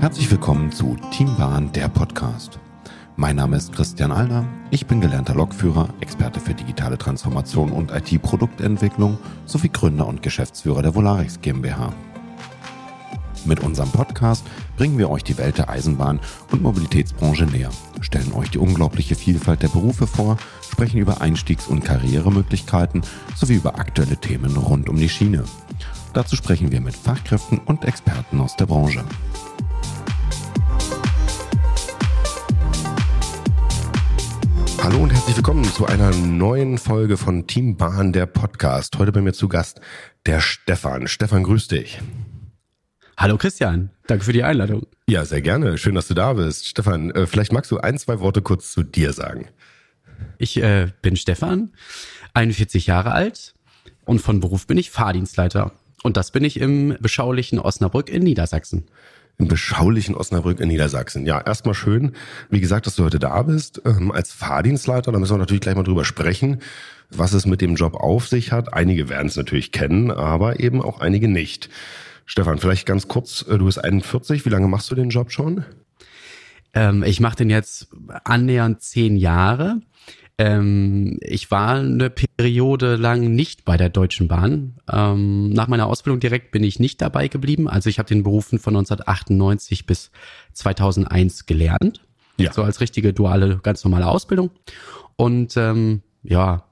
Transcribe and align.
Herzlich 0.00 0.30
willkommen 0.30 0.70
zu 0.70 0.96
Teambahn, 1.10 1.72
der 1.72 1.88
Podcast. 1.88 2.60
Mein 3.16 3.34
Name 3.34 3.56
ist 3.56 3.72
Christian 3.72 4.12
Alner. 4.12 4.44
Ich 4.70 4.86
bin 4.86 5.00
gelernter 5.00 5.34
Lokführer, 5.34 5.88
Experte 6.00 6.38
für 6.38 6.54
digitale 6.54 6.96
Transformation 6.96 7.72
und 7.72 7.90
IT-Produktentwicklung 7.90 9.18
sowie 9.44 9.70
Gründer 9.70 10.06
und 10.06 10.22
Geschäftsführer 10.22 10.82
der 10.82 10.94
Volarix 10.94 11.40
GmbH. 11.40 11.92
Mit 13.44 13.60
unserem 13.60 13.90
Podcast 13.90 14.44
bringen 14.76 14.98
wir 14.98 15.10
euch 15.10 15.24
die 15.24 15.36
Welt 15.36 15.58
der 15.58 15.68
Eisenbahn 15.68 16.20
und 16.52 16.62
Mobilitätsbranche 16.62 17.46
näher, 17.46 17.70
stellen 18.00 18.32
euch 18.34 18.50
die 18.50 18.58
unglaubliche 18.58 19.16
Vielfalt 19.16 19.64
der 19.64 19.68
Berufe 19.68 20.06
vor, 20.06 20.36
sprechen 20.70 20.98
über 20.98 21.20
Einstiegs- 21.20 21.66
und 21.66 21.84
Karrieremöglichkeiten 21.84 23.02
sowie 23.34 23.54
über 23.54 23.80
aktuelle 23.80 24.16
Themen 24.16 24.56
rund 24.56 24.88
um 24.88 24.96
die 24.96 25.08
Schiene. 25.08 25.42
Dazu 26.12 26.36
sprechen 26.36 26.70
wir 26.70 26.80
mit 26.80 26.94
Fachkräften 26.94 27.58
und 27.58 27.84
Experten 27.84 28.40
aus 28.40 28.54
der 28.54 28.66
Branche. 28.66 29.04
Hallo 34.82 34.98
und 34.98 35.12
herzlich 35.12 35.36
willkommen 35.36 35.62
zu 35.62 35.86
einer 35.86 36.10
neuen 36.10 36.76
Folge 36.76 37.16
von 37.16 37.46
Team 37.46 37.76
Bahn, 37.76 38.12
der 38.12 38.26
Podcast. 38.26 38.98
Heute 38.98 39.12
bei 39.12 39.20
mir 39.20 39.32
zu 39.32 39.46
Gast 39.46 39.80
der 40.26 40.40
Stefan. 40.40 41.06
Stefan, 41.06 41.44
grüß 41.44 41.68
dich. 41.68 42.00
Hallo 43.16 43.38
Christian, 43.38 43.90
danke 44.08 44.24
für 44.24 44.32
die 44.32 44.42
Einladung. 44.42 44.88
Ja, 45.06 45.24
sehr 45.24 45.40
gerne. 45.40 45.78
Schön, 45.78 45.94
dass 45.94 46.08
du 46.08 46.14
da 46.14 46.32
bist. 46.32 46.66
Stefan, 46.66 47.12
äh, 47.12 47.28
vielleicht 47.28 47.52
magst 47.52 47.70
du 47.70 47.78
ein, 47.78 47.96
zwei 47.96 48.18
Worte 48.18 48.42
kurz 48.42 48.72
zu 48.72 48.82
dir 48.82 49.12
sagen. 49.12 49.46
Ich 50.38 50.60
äh, 50.60 50.88
bin 51.00 51.14
Stefan, 51.14 51.70
41 52.34 52.88
Jahre 52.88 53.12
alt 53.12 53.54
und 54.04 54.20
von 54.20 54.40
Beruf 54.40 54.66
bin 54.66 54.78
ich 54.78 54.90
Fahrdienstleiter. 54.90 55.70
Und 56.02 56.16
das 56.16 56.32
bin 56.32 56.42
ich 56.42 56.58
im 56.58 56.96
beschaulichen 56.98 57.60
Osnabrück 57.60 58.10
in 58.10 58.24
Niedersachsen 58.24 58.88
im 59.38 59.48
beschaulichen 59.48 60.14
Osnabrück 60.14 60.60
in 60.60 60.68
Niedersachsen. 60.68 61.26
Ja, 61.26 61.40
erstmal 61.40 61.74
schön, 61.74 62.12
wie 62.50 62.60
gesagt, 62.60 62.86
dass 62.86 62.96
du 62.96 63.04
heute 63.04 63.18
da 63.18 63.42
bist. 63.42 63.82
Ähm, 63.84 64.12
als 64.12 64.32
Fahrdienstleiter, 64.32 65.12
da 65.12 65.18
müssen 65.18 65.34
wir 65.34 65.38
natürlich 65.38 65.62
gleich 65.62 65.74
mal 65.74 65.82
drüber 65.82 66.04
sprechen, 66.04 66.58
was 67.10 67.32
es 67.32 67.46
mit 67.46 67.60
dem 67.60 67.74
Job 67.74 67.94
auf 67.94 68.28
sich 68.28 68.52
hat. 68.52 68.72
Einige 68.72 69.08
werden 69.08 69.28
es 69.28 69.36
natürlich 69.36 69.72
kennen, 69.72 70.10
aber 70.10 70.60
eben 70.60 70.82
auch 70.82 71.00
einige 71.00 71.28
nicht. 71.28 71.70
Stefan, 72.26 72.58
vielleicht 72.58 72.86
ganz 72.86 73.08
kurz, 73.08 73.44
äh, 73.48 73.58
du 73.58 73.66
bist 73.66 73.82
41, 73.82 74.44
wie 74.44 74.50
lange 74.50 74.68
machst 74.68 74.90
du 74.90 74.94
den 74.94 75.10
Job 75.10 75.32
schon? 75.32 75.64
Ähm, 76.74 77.02
ich 77.02 77.20
mache 77.20 77.36
den 77.36 77.50
jetzt 77.50 77.88
annähernd 78.24 78.80
zehn 78.80 79.16
Jahre. 79.16 79.80
Ähm, 80.42 81.18
ich 81.20 81.52
war 81.52 81.76
eine 81.76 82.10
Periode 82.10 82.96
lang 82.96 83.32
nicht 83.32 83.64
bei 83.64 83.76
der 83.76 83.90
Deutschen 83.90 84.26
Bahn. 84.26 84.74
Ähm, 84.90 85.50
nach 85.50 85.68
meiner 85.68 85.86
Ausbildung 85.86 86.18
direkt 86.18 86.50
bin 86.50 86.64
ich 86.64 86.80
nicht 86.80 87.00
dabei 87.00 87.28
geblieben. 87.28 87.68
Also 87.68 87.88
ich 87.88 88.00
habe 88.00 88.08
den 88.08 88.24
Berufen 88.24 88.58
von 88.58 88.74
1998 88.74 89.86
bis 89.86 90.10
2001 90.52 91.46
gelernt. 91.46 92.00
Ja. 92.38 92.52
So 92.52 92.64
als 92.64 92.80
richtige 92.80 93.12
duale, 93.12 93.60
ganz 93.62 93.84
normale 93.84 94.08
Ausbildung. 94.08 94.50
Und 95.14 95.56
ähm, 95.56 96.02
ja, 96.24 96.64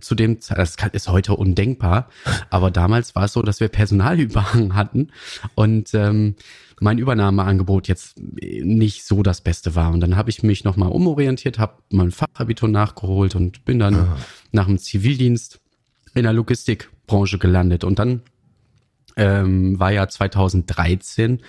zu 0.00 0.14
dem 0.14 0.38
das 0.48 0.76
ist 0.92 1.08
heute 1.08 1.34
undenkbar, 1.34 2.08
aber 2.48 2.70
damals 2.70 3.14
war 3.14 3.24
es 3.24 3.32
so, 3.34 3.42
dass 3.42 3.60
wir 3.60 3.68
Personalüberhang 3.68 4.74
hatten 4.74 5.08
und 5.54 5.92
ähm, 5.92 6.36
mein 6.82 6.98
Übernahmeangebot 6.98 7.86
jetzt 7.86 8.18
nicht 8.18 9.04
so 9.04 9.22
das 9.22 9.40
Beste 9.40 9.76
war. 9.76 9.92
Und 9.92 10.00
dann 10.00 10.16
habe 10.16 10.30
ich 10.30 10.42
mich 10.42 10.64
nochmal 10.64 10.90
umorientiert, 10.90 11.58
habe 11.58 11.80
mein 11.90 12.10
Fachabitur 12.10 12.68
nachgeholt 12.68 13.36
und 13.36 13.64
bin 13.64 13.78
dann 13.78 13.94
ah. 13.94 14.16
nach 14.50 14.66
dem 14.66 14.78
Zivildienst 14.78 15.60
in 16.14 16.24
der 16.24 16.32
Logistikbranche 16.32 17.38
gelandet. 17.38 17.84
Und 17.84 18.00
dann 18.00 18.22
ähm, 19.16 19.78
war 19.78 19.92
ja 19.92 20.08
2013 20.08 21.40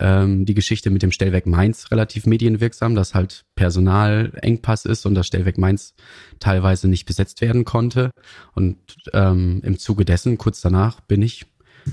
ähm, 0.00 0.46
die 0.46 0.54
Geschichte 0.54 0.90
mit 0.90 1.02
dem 1.02 1.12
Stellwerk 1.12 1.46
Mainz 1.46 1.92
relativ 1.92 2.26
medienwirksam, 2.26 2.96
dass 2.96 3.14
halt 3.14 3.44
Personalengpass 3.54 4.84
ist 4.84 5.06
und 5.06 5.14
das 5.14 5.28
Stellwerk 5.28 5.58
Mainz 5.58 5.94
teilweise 6.40 6.88
nicht 6.88 7.06
besetzt 7.06 7.40
werden 7.40 7.64
konnte. 7.64 8.10
Und 8.54 8.78
ähm, 9.12 9.60
im 9.62 9.78
Zuge 9.78 10.04
dessen, 10.04 10.38
kurz 10.38 10.60
danach, 10.60 11.00
bin 11.02 11.22
ich 11.22 11.46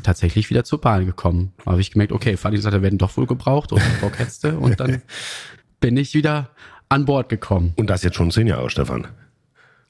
tatsächlich 0.03 0.49
wieder 0.49 0.63
zur 0.63 0.81
Bahn 0.81 1.05
gekommen. 1.05 1.53
Da 1.63 1.71
habe 1.71 1.81
ich 1.81 1.91
gemerkt, 1.91 2.11
okay, 2.11 2.37
Fahrdienstleiter 2.37 2.81
werden 2.81 2.97
doch 2.97 3.15
wohl 3.17 3.25
gebraucht 3.25 3.71
und 3.71 3.81
Baukäste 4.01 4.57
und 4.57 4.79
dann 4.79 5.01
bin 5.79 5.97
ich 5.97 6.13
wieder 6.13 6.49
an 6.89 7.05
Bord 7.05 7.29
gekommen. 7.29 7.73
Und 7.75 7.89
das 7.89 8.03
jetzt 8.03 8.15
schon 8.15 8.31
zehn 8.31 8.47
Jahre, 8.47 8.69
Stefan. 8.69 9.07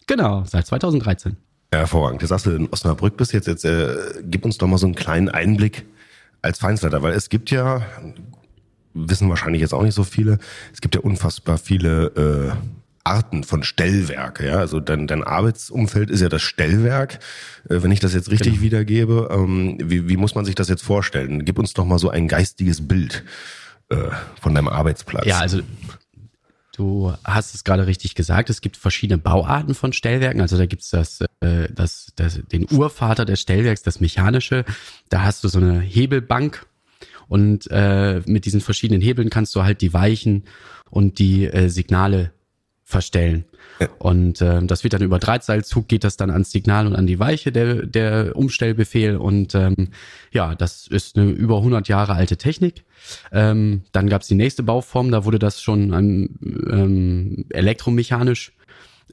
Genau, 0.08 0.44
seit 0.46 0.68
2013. 0.68 1.38
Hervorragend. 1.72 2.22
Jetzt 2.22 2.30
sagst 2.30 2.46
du 2.46 2.52
in 2.52 2.68
Osnabrück 2.70 3.16
bist 3.16 3.32
jetzt, 3.32 3.48
jetzt 3.48 3.64
äh, 3.64 3.96
gib 4.24 4.44
uns 4.44 4.58
doch 4.58 4.68
mal 4.68 4.78
so 4.78 4.88
einen 4.88 4.96
kleinen 4.96 5.30
Einblick 5.30 5.86
als 6.42 6.60
Feindsleiter, 6.60 7.04
weil 7.04 7.14
es 7.14 7.30
gibt 7.30 7.52
ja, 7.52 7.86
wissen 8.94 9.30
wahrscheinlich 9.30 9.62
jetzt 9.62 9.74
auch 9.74 9.84
nicht 9.84 9.94
so 9.94 10.04
viele, 10.04 10.40
es 10.74 10.82
gibt 10.82 10.96
ja 10.96 11.02
unfassbar 11.02 11.58
viele 11.58 12.56
äh, 12.56 12.79
Arten 13.04 13.44
von 13.44 13.64
Stellwerk. 13.64 14.42
Ja? 14.42 14.58
Also 14.58 14.80
dein, 14.80 15.08
dein 15.08 15.24
Arbeitsumfeld 15.24 16.10
ist 16.10 16.22
ja 16.22 16.30
das 16.30 16.42
Stellwerk. 16.42 17.20
Äh, 17.70 17.82
wenn 17.84 17.92
ich 17.92 18.00
das 18.00 18.14
jetzt 18.14 18.32
richtig 18.32 18.54
genau. 18.54 18.64
wiedergebe, 18.64 19.30
ähm, 19.32 19.78
wie, 19.82 20.08
wie 20.10 20.18
muss 20.18 20.36
man 20.36 20.46
sich 20.46 20.56
das 20.56 20.70
jetzt 20.70 20.84
vorstellen? 20.84 21.46
Gib 21.46 21.60
uns 21.60 21.74
doch 21.74 21.86
mal 21.86 22.00
so 22.00 22.10
ein 22.10 22.28
geistiges 22.28 22.88
Bild 22.88 23.24
äh, 23.90 23.98
von 24.40 24.54
deinem 24.54 24.68
Arbeitsplatz. 24.68 25.26
Ja, 25.26 25.40
also 25.40 25.62
Du 26.80 27.14
hast 27.26 27.56
es 27.56 27.66
gerade 27.66 27.88
richtig 27.88 28.16
gesagt. 28.16 28.50
Es 28.50 28.62
gibt 28.62 28.78
verschiedene 28.78 29.18
Bauarten 29.18 29.76
von 29.76 29.92
Stellwerken. 29.92 30.40
Also 30.40 30.58
da 30.58 30.66
gibt's 30.66 30.92
das, 30.92 31.20
äh, 31.42 31.68
das, 31.70 32.14
das, 32.16 32.40
den 32.54 32.72
Urvater 32.72 33.26
des 33.26 33.42
Stellwerks, 33.42 33.84
das 33.84 34.00
mechanische. 34.00 34.64
Da 35.10 35.24
hast 35.24 35.44
du 35.44 35.50
so 35.50 35.60
eine 35.60 35.82
Hebelbank 35.82 36.66
und 37.28 37.70
äh, 37.70 38.22
mit 38.26 38.46
diesen 38.46 38.62
verschiedenen 38.62 39.02
Hebeln 39.02 39.30
kannst 39.30 39.56
du 39.56 39.64
halt 39.64 39.82
die 39.82 39.94
Weichen 39.94 40.46
und 40.90 41.20
die 41.20 41.48
äh, 41.48 41.68
Signale 41.68 42.32
verstellen. 42.90 43.46
Ja. 43.80 43.88
Und 44.00 44.42
äh, 44.42 44.64
das 44.64 44.84
wird 44.84 44.94
dann 44.94 45.04
über 45.04 45.20
Drahtseilzug 45.20 45.88
geht 45.88 46.04
das 46.04 46.18
dann 46.18 46.32
ans 46.32 46.50
Signal 46.50 46.88
und 46.88 46.96
an 46.96 47.06
die 47.06 47.20
Weiche 47.20 47.52
der 47.52 47.86
der 47.86 48.36
Umstellbefehl 48.36 49.16
und 49.16 49.54
ähm, 49.54 49.90
ja, 50.32 50.56
das 50.56 50.88
ist 50.88 51.16
eine 51.16 51.30
über 51.30 51.58
100 51.58 51.88
Jahre 51.88 52.14
alte 52.14 52.36
Technik. 52.36 52.84
Ähm, 53.32 53.84
dann 53.92 54.10
gab 54.10 54.24
es 54.24 54.28
die 54.28 54.36
nächste 54.36 54.64
Bauform, 54.64 55.12
da 55.12 55.24
wurde 55.24 55.38
das 55.38 55.62
schon 55.62 55.94
ähm, 55.94 56.30
ähm, 56.72 57.46
elektromechanisch 57.52 58.54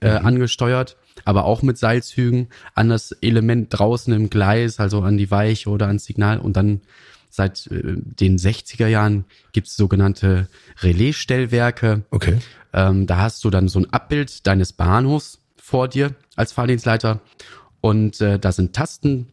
äh, 0.00 0.20
mhm. 0.20 0.26
angesteuert, 0.26 0.97
aber 1.26 1.44
auch 1.44 1.60
mit 1.60 1.76
Seilzügen 1.76 2.48
an 2.75 2.88
das 2.88 3.12
Element 3.12 3.69
draußen 3.70 4.12
im 4.15 4.31
Gleis, 4.31 4.81
also 4.81 5.03
an 5.03 5.19
die 5.19 5.31
Weiche 5.31 5.69
oder 5.69 5.86
ans 5.88 6.06
Signal 6.06 6.38
und 6.38 6.56
dann 6.56 6.81
seit 7.28 7.66
äh, 7.66 7.82
den 7.84 8.38
60er 8.38 8.86
Jahren 8.86 9.26
gibt 9.53 9.66
es 9.66 9.76
sogenannte 9.76 10.48
Relaisstellwerke. 10.81 12.03
Okay. 12.10 12.38
Ähm, 12.76 13.06
da 13.06 13.16
hast 13.16 13.42
du 13.42 13.50
dann 13.50 13.69
so 13.69 13.81
ein 13.81 13.92
Abbild 13.92 14.47
deines 14.47 14.72
Bahnhofs 14.72 15.41
vor 15.56 15.88
dir 15.88 16.14
als 16.37 16.53
Fahrdienstleiter 16.53 17.20
und 17.81 18.20
äh, 18.20 18.38
da 18.38 18.53
sind 18.53 18.75
Tasten 18.75 19.28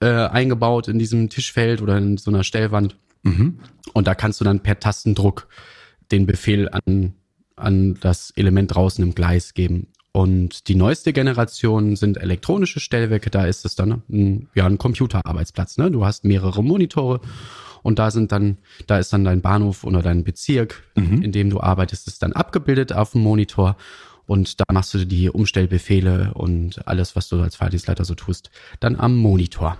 äh, 0.00 0.08
eingebaut 0.08 0.88
in 0.88 0.98
diesem 0.98 1.28
Tischfeld 1.28 1.82
oder 1.82 1.98
in 1.98 2.16
so 2.16 2.30
einer 2.30 2.42
Stellwand. 2.42 2.96
Mhm. 3.22 3.60
Und 3.92 4.06
da 4.06 4.14
kannst 4.14 4.40
du 4.40 4.44
dann 4.44 4.60
per 4.60 4.80
Tastendruck 4.80 5.46
den 6.10 6.26
Befehl 6.26 6.68
an, 6.70 7.12
an 7.54 7.98
das 8.00 8.32
Element 8.34 8.74
draußen 8.74 9.04
im 9.04 9.14
Gleis 9.14 9.52
geben. 9.52 9.88
Und 10.12 10.68
die 10.68 10.74
neueste 10.74 11.12
Generation 11.12 11.94
sind 11.96 12.16
elektronische 12.16 12.80
Stellwerke. 12.80 13.30
Da 13.30 13.44
ist 13.44 13.64
es 13.64 13.76
dann 13.76 14.02
ein, 14.08 14.48
ja, 14.54 14.66
ein 14.66 14.78
Computerarbeitsplatz. 14.78 15.76
Ne? 15.76 15.90
Du 15.90 16.04
hast 16.04 16.24
mehrere 16.24 16.64
Monitore 16.64 17.20
und 17.82 17.98
da 17.98 18.10
sind 18.10 18.32
dann, 18.32 18.58
da 18.86 18.98
ist 18.98 19.12
dann 19.12 19.24
dein 19.24 19.40
Bahnhof 19.40 19.84
oder 19.84 20.02
dein 20.02 20.24
Bezirk, 20.24 20.82
mhm. 20.94 21.22
in 21.22 21.32
dem 21.32 21.50
du 21.50 21.60
arbeitest, 21.60 22.06
ist 22.06 22.22
dann 22.22 22.32
abgebildet 22.32 22.92
auf 22.92 23.12
dem 23.12 23.22
Monitor. 23.22 23.76
Und 24.26 24.60
da 24.60 24.64
machst 24.72 24.94
du 24.94 25.04
die 25.04 25.28
Umstellbefehle 25.28 26.32
und 26.34 26.86
alles, 26.86 27.16
was 27.16 27.28
du 27.28 27.40
als 27.40 27.56
Fahrdienstleiter 27.56 28.04
so 28.04 28.14
tust, 28.14 28.50
dann 28.78 28.94
am 28.94 29.16
Monitor. 29.16 29.76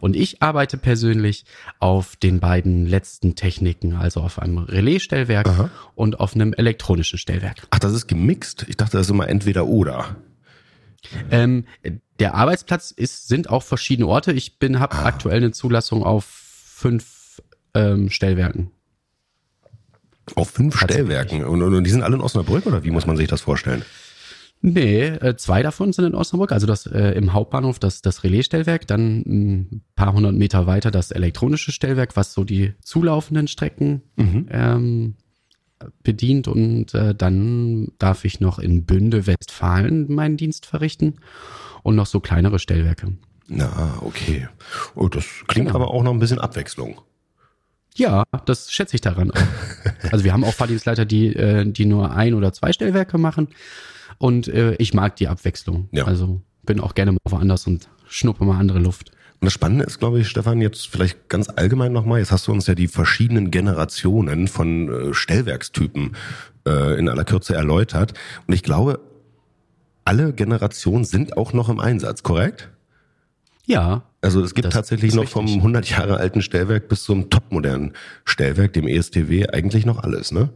Und 0.00 0.16
ich 0.16 0.42
arbeite 0.42 0.76
persönlich 0.76 1.44
auf 1.78 2.16
den 2.16 2.40
beiden 2.40 2.86
letzten 2.86 3.34
Techniken, 3.34 3.94
also 3.94 4.20
auf 4.20 4.40
einem 4.40 4.58
Relaisstellwerk 4.58 5.70
und 5.94 6.20
auf 6.20 6.34
einem 6.34 6.52
elektronischen 6.52 7.18
Stellwerk. 7.18 7.66
Ach, 7.70 7.78
das 7.78 7.92
ist 7.92 8.06
gemixt? 8.06 8.66
Ich 8.68 8.76
dachte, 8.76 8.96
das 8.96 9.06
ist 9.06 9.10
immer 9.10 9.28
entweder 9.28 9.66
oder. 9.66 10.16
Ähm, 11.30 11.64
der 12.18 12.34
Arbeitsplatz 12.34 12.90
ist, 12.90 13.28
sind 13.28 13.50
auch 13.50 13.62
verschiedene 13.62 14.08
Orte. 14.08 14.32
Ich 14.32 14.58
bin, 14.58 14.80
habe 14.80 14.96
ah. 14.96 15.04
aktuell 15.04 15.38
eine 15.38 15.52
Zulassung 15.52 16.02
auf 16.02 16.24
fünf 16.24 17.13
ähm, 17.74 18.10
Stellwerken. 18.10 18.70
Auf 20.34 20.50
fünf 20.50 20.78
Stellwerken? 20.78 21.44
Und, 21.44 21.62
und, 21.62 21.84
die 21.84 21.90
sind 21.90 22.02
alle 22.02 22.16
in 22.16 22.22
Osnabrück 22.22 22.66
oder 22.66 22.84
wie 22.84 22.90
muss 22.90 23.06
man 23.06 23.16
sich 23.16 23.28
das 23.28 23.42
vorstellen? 23.42 23.84
Nee, 24.66 25.02
äh, 25.08 25.36
zwei 25.36 25.62
davon 25.62 25.92
sind 25.92 26.06
in 26.06 26.14
Osnabrück, 26.14 26.50
also 26.50 26.66
das 26.66 26.86
äh, 26.86 27.10
im 27.10 27.34
Hauptbahnhof 27.34 27.78
das, 27.78 28.00
das 28.00 28.24
Relaisstellwerk, 28.24 28.86
dann 28.86 29.18
ein 29.26 29.82
paar 29.94 30.14
hundert 30.14 30.34
Meter 30.34 30.66
weiter 30.66 30.90
das 30.90 31.10
elektronische 31.10 31.70
Stellwerk, 31.70 32.16
was 32.16 32.32
so 32.32 32.44
die 32.44 32.72
zulaufenden 32.80 33.46
Strecken 33.46 34.00
mhm. 34.16 34.46
ähm, 34.50 35.14
bedient 36.02 36.48
und 36.48 36.94
äh, 36.94 37.14
dann 37.14 37.88
darf 37.98 38.24
ich 38.24 38.40
noch 38.40 38.58
in 38.58 38.86
Bünde, 38.86 39.26
Westfalen 39.26 40.10
meinen 40.10 40.38
Dienst 40.38 40.64
verrichten 40.64 41.16
und 41.82 41.94
noch 41.94 42.06
so 42.06 42.20
kleinere 42.20 42.58
Stellwerke. 42.58 43.12
Na, 43.48 43.98
okay. 44.00 44.48
Oh, 44.94 45.08
das 45.08 45.26
klingt 45.46 45.68
genau. 45.68 45.78
aber 45.78 45.90
auch 45.90 46.02
noch 46.02 46.12
ein 46.12 46.20
bisschen 46.20 46.38
Abwechslung. 46.38 47.02
Ja, 47.96 48.24
das 48.46 48.72
schätze 48.72 48.96
ich 48.96 49.00
daran 49.00 49.30
auch. 49.30 49.36
Also 50.10 50.24
wir 50.24 50.32
haben 50.32 50.44
auch 50.44 50.52
Fahrdienstleiter, 50.52 51.06
die, 51.06 51.34
äh, 51.34 51.64
die 51.64 51.86
nur 51.86 52.14
ein 52.14 52.34
oder 52.34 52.52
zwei 52.52 52.72
Stellwerke 52.72 53.16
machen. 53.16 53.48
Und 54.18 54.48
äh, 54.48 54.74
ich 54.74 54.92
mag 54.92 55.16
die 55.16 55.28
Abwechslung. 55.28 55.88
Ja. 55.92 56.04
Also 56.04 56.42
bin 56.62 56.80
auch 56.80 56.94
gerne 56.94 57.12
mal 57.12 57.18
woanders 57.28 57.66
und 57.66 57.88
schnuppe 58.06 58.44
mal 58.44 58.58
andere 58.58 58.78
Luft. 58.78 59.10
Und 59.40 59.46
das 59.46 59.52
Spannende 59.52 59.84
ist, 59.84 59.98
glaube 59.98 60.20
ich, 60.20 60.28
Stefan, 60.28 60.60
jetzt 60.60 60.88
vielleicht 60.88 61.28
ganz 61.28 61.48
allgemein 61.48 61.92
nochmal, 61.92 62.20
jetzt 62.20 62.32
hast 62.32 62.46
du 62.46 62.52
uns 62.52 62.66
ja 62.66 62.74
die 62.74 62.88
verschiedenen 62.88 63.50
Generationen 63.50 64.48
von 64.48 64.88
äh, 65.10 65.14
Stellwerkstypen 65.14 66.16
äh, 66.66 66.98
in 66.98 67.08
aller 67.08 67.24
Kürze 67.24 67.54
erläutert. 67.54 68.14
Und 68.46 68.54
ich 68.54 68.62
glaube, 68.62 69.00
alle 70.04 70.32
Generationen 70.32 71.04
sind 71.04 71.36
auch 71.36 71.52
noch 71.52 71.68
im 71.68 71.80
Einsatz, 71.80 72.22
korrekt? 72.22 72.70
Ja. 73.66 74.02
Also 74.20 74.42
es 74.42 74.54
gibt 74.54 74.72
tatsächlich 74.72 75.14
noch 75.14 75.28
vom 75.28 75.46
100 75.46 75.88
Jahre 75.90 76.16
alten 76.16 76.42
Stellwerk 76.42 76.88
bis 76.88 77.04
zum 77.04 77.30
topmodernen 77.30 77.92
Stellwerk, 78.24 78.72
dem 78.72 78.88
ESTW, 78.88 79.48
eigentlich 79.48 79.86
noch 79.86 80.02
alles, 80.02 80.32
ne? 80.32 80.50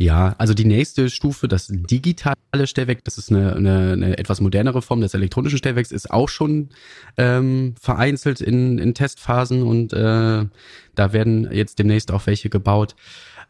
Ja, 0.00 0.36
also 0.38 0.54
die 0.54 0.64
nächste 0.64 1.10
Stufe, 1.10 1.48
das 1.48 1.66
digitale 1.68 2.36
Stellwerk, 2.66 3.02
das 3.02 3.18
ist 3.18 3.32
eine, 3.32 3.56
eine, 3.56 3.92
eine 3.94 4.16
etwas 4.16 4.40
modernere 4.40 4.80
Form 4.80 5.00
des 5.00 5.12
elektronischen 5.12 5.58
Stellwerks, 5.58 5.90
ist 5.90 6.12
auch 6.12 6.28
schon 6.28 6.68
ähm, 7.16 7.74
vereinzelt 7.80 8.40
in, 8.40 8.78
in 8.78 8.94
Testphasen 8.94 9.64
und 9.64 9.92
äh, 9.92 10.46
da 10.94 11.12
werden 11.12 11.48
jetzt 11.50 11.80
demnächst 11.80 12.12
auch 12.12 12.24
welche 12.28 12.48
gebaut. 12.48 12.94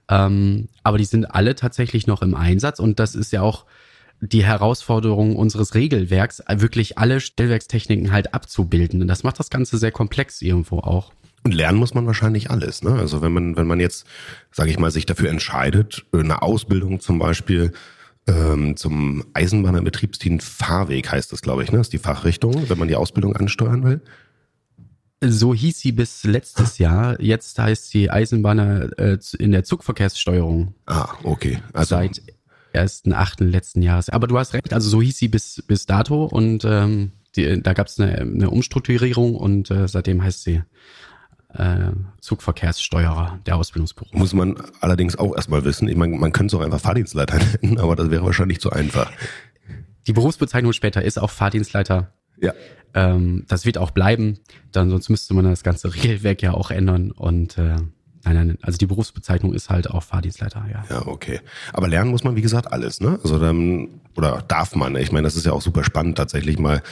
Ähm, 0.08 0.68
aber 0.82 0.96
die 0.96 1.04
sind 1.04 1.26
alle 1.26 1.54
tatsächlich 1.54 2.06
noch 2.06 2.22
im 2.22 2.34
Einsatz 2.34 2.80
und 2.80 2.98
das 2.98 3.14
ist 3.14 3.30
ja 3.30 3.42
auch 3.42 3.66
die 4.20 4.44
Herausforderung 4.44 5.36
unseres 5.36 5.74
Regelwerks, 5.74 6.42
wirklich 6.48 6.98
alle 6.98 7.20
Stellwerkstechniken 7.20 8.12
halt 8.12 8.34
abzubilden. 8.34 9.02
Und 9.02 9.08
das 9.08 9.22
macht 9.22 9.38
das 9.38 9.50
Ganze 9.50 9.78
sehr 9.78 9.92
komplex 9.92 10.42
irgendwo 10.42 10.78
auch. 10.78 11.12
Und 11.44 11.54
lernen 11.54 11.78
muss 11.78 11.94
man 11.94 12.06
wahrscheinlich 12.06 12.50
alles. 12.50 12.82
Ne? 12.82 12.94
Also 12.94 13.22
wenn 13.22 13.32
man, 13.32 13.56
wenn 13.56 13.66
man 13.66 13.80
jetzt, 13.80 14.06
sage 14.50 14.70
ich 14.70 14.78
mal, 14.78 14.90
sich 14.90 15.06
dafür 15.06 15.30
entscheidet, 15.30 16.04
eine 16.12 16.42
Ausbildung 16.42 17.00
zum 17.00 17.18
Beispiel 17.18 17.72
ähm, 18.26 18.76
zum 18.76 19.24
Eisenbahnerbetriebsdienst 19.34 20.46
Fahrweg 20.46 21.10
heißt 21.10 21.32
das, 21.32 21.40
glaube 21.40 21.62
ich, 21.62 21.72
ne? 21.72 21.78
Das 21.78 21.86
ist 21.86 21.92
die 21.92 21.98
Fachrichtung, 21.98 22.68
wenn 22.68 22.78
man 22.78 22.88
die 22.88 22.96
Ausbildung 22.96 23.34
ansteuern 23.34 23.84
will. 23.84 24.02
So 25.20 25.54
hieß 25.54 25.80
sie 25.80 25.92
bis 25.92 26.24
letztes 26.24 26.78
Jahr. 26.78 27.20
Jetzt 27.20 27.58
heißt 27.58 27.90
sie 27.90 28.10
Eisenbahner 28.10 28.90
äh, 28.98 29.18
in 29.38 29.50
der 29.50 29.64
Zugverkehrssteuerung. 29.64 30.74
Ah, 30.86 31.08
okay. 31.24 31.60
Also 31.72 31.96
seit 31.96 32.22
ersten 32.72 33.12
achten 33.12 33.48
letzten 33.48 33.82
Jahres. 33.82 34.10
Aber 34.10 34.26
du 34.26 34.38
hast 34.38 34.54
recht, 34.54 34.72
also 34.72 34.88
so 34.88 35.02
hieß 35.02 35.16
sie 35.18 35.28
bis 35.28 35.62
bis 35.66 35.86
dato 35.86 36.24
und 36.24 36.64
ähm, 36.64 37.12
die, 37.36 37.62
da 37.62 37.72
gab 37.72 37.86
es 37.86 38.00
eine, 38.00 38.18
eine 38.18 38.50
Umstrukturierung 38.50 39.34
und 39.34 39.70
äh, 39.70 39.88
seitdem 39.88 40.22
heißt 40.22 40.42
sie 40.42 40.62
äh, 41.54 41.90
Zugverkehrssteuerer 42.20 43.40
der 43.46 43.56
Ausbildungsberuf. 43.56 44.12
Muss 44.12 44.32
man 44.32 44.56
allerdings 44.80 45.16
auch 45.16 45.34
erstmal 45.34 45.64
wissen. 45.64 45.88
Ich 45.88 45.96
meine, 45.96 46.16
man 46.16 46.32
könnte 46.32 46.54
es 46.54 46.60
auch 46.60 46.64
einfach 46.64 46.80
Fahrdienstleiter 46.80 47.38
nennen, 47.62 47.78
aber 47.78 47.96
das 47.96 48.10
wäre 48.10 48.24
wahrscheinlich 48.24 48.60
zu 48.60 48.70
einfach. 48.70 49.10
Die 50.06 50.12
Berufsbezeichnung 50.12 50.72
später 50.72 51.02
ist 51.02 51.18
auch 51.18 51.30
Fahrdienstleiter. 51.30 52.12
Ja. 52.40 52.54
Ähm, 52.94 53.44
das 53.48 53.66
wird 53.66 53.78
auch 53.78 53.90
bleiben. 53.90 54.38
Dann 54.72 54.90
sonst 54.90 55.08
müsste 55.08 55.34
man 55.34 55.44
das 55.44 55.62
ganze 55.62 55.94
Regelwerk 55.94 56.42
ja 56.42 56.52
auch 56.52 56.70
ändern 56.70 57.10
und 57.10 57.58
äh, 57.58 57.76
Nein, 58.24 58.34
nein, 58.34 58.58
also 58.62 58.78
die 58.78 58.86
Berufsbezeichnung 58.86 59.54
ist 59.54 59.70
halt 59.70 59.90
auch 59.90 60.02
Fahrdienstleiter, 60.02 60.64
ja. 60.70 60.84
Ja, 60.90 61.06
okay. 61.06 61.40
Aber 61.72 61.88
lernen 61.88 62.10
muss 62.10 62.24
man, 62.24 62.36
wie 62.36 62.42
gesagt, 62.42 62.72
alles, 62.72 63.00
ne? 63.00 63.18
Also 63.22 63.38
dann, 63.38 64.00
oder 64.16 64.42
darf 64.46 64.74
man, 64.74 64.96
ich 64.96 65.12
meine, 65.12 65.24
das 65.24 65.36
ist 65.36 65.46
ja 65.46 65.52
auch 65.52 65.62
super 65.62 65.84
spannend, 65.84 66.18
tatsächlich 66.18 66.58
mal 66.58 66.82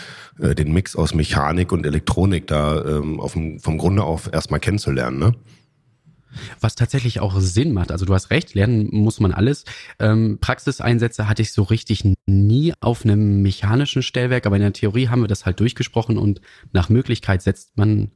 äh, 0.41 0.55
den 0.55 0.73
Mix 0.73 0.95
aus 0.95 1.15
Mechanik 1.15 1.73
und 1.73 1.85
Elektronik 1.85 2.47
da 2.47 2.85
ähm, 2.85 3.21
auf 3.21 3.33
vom 3.33 3.79
Grunde 3.79 4.05
auf 4.05 4.33
erstmal 4.33 4.61
kennenzulernen, 4.61 5.19
ne? 5.19 5.35
Was 6.61 6.75
tatsächlich 6.75 7.21
auch 7.21 7.41
Sinn 7.41 7.73
macht. 7.73 7.91
Also 7.91 8.05
du 8.05 8.15
hast 8.15 8.31
recht, 8.31 8.55
lernen 8.55 8.89
muss 8.93 9.21
man 9.21 9.33
alles. 9.33 9.65
Ähm, 9.99 10.39
Praxiseinsätze 10.41 11.29
hatte 11.29 11.43
ich 11.43 11.53
so 11.53 11.63
richtig 11.63 12.05
nie 12.27 12.75
auf 12.81 13.05
einem 13.05 13.43
mechanischen 13.43 14.03
Stellwerk, 14.03 14.47
aber 14.47 14.57
in 14.57 14.63
der 14.63 14.73
Theorie 14.73 15.09
haben 15.09 15.23
wir 15.23 15.29
das 15.29 15.47
halt 15.47 15.61
durchgesprochen 15.61 16.19
und 16.19 16.41
nach 16.73 16.89
Möglichkeit 16.89 17.43
setzt 17.43 17.77
man 17.77 18.11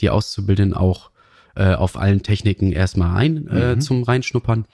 die 0.00 0.10
Auszubildenden 0.10 0.76
auch 0.76 1.10
äh, 1.58 1.74
auf 1.74 1.98
allen 1.98 2.22
Techniken 2.22 2.72
erstmal 2.72 3.16
ein 3.16 3.48
äh, 3.48 3.74
mhm. 3.74 3.80
zum 3.80 4.02
Reinschnuppern. 4.04 4.64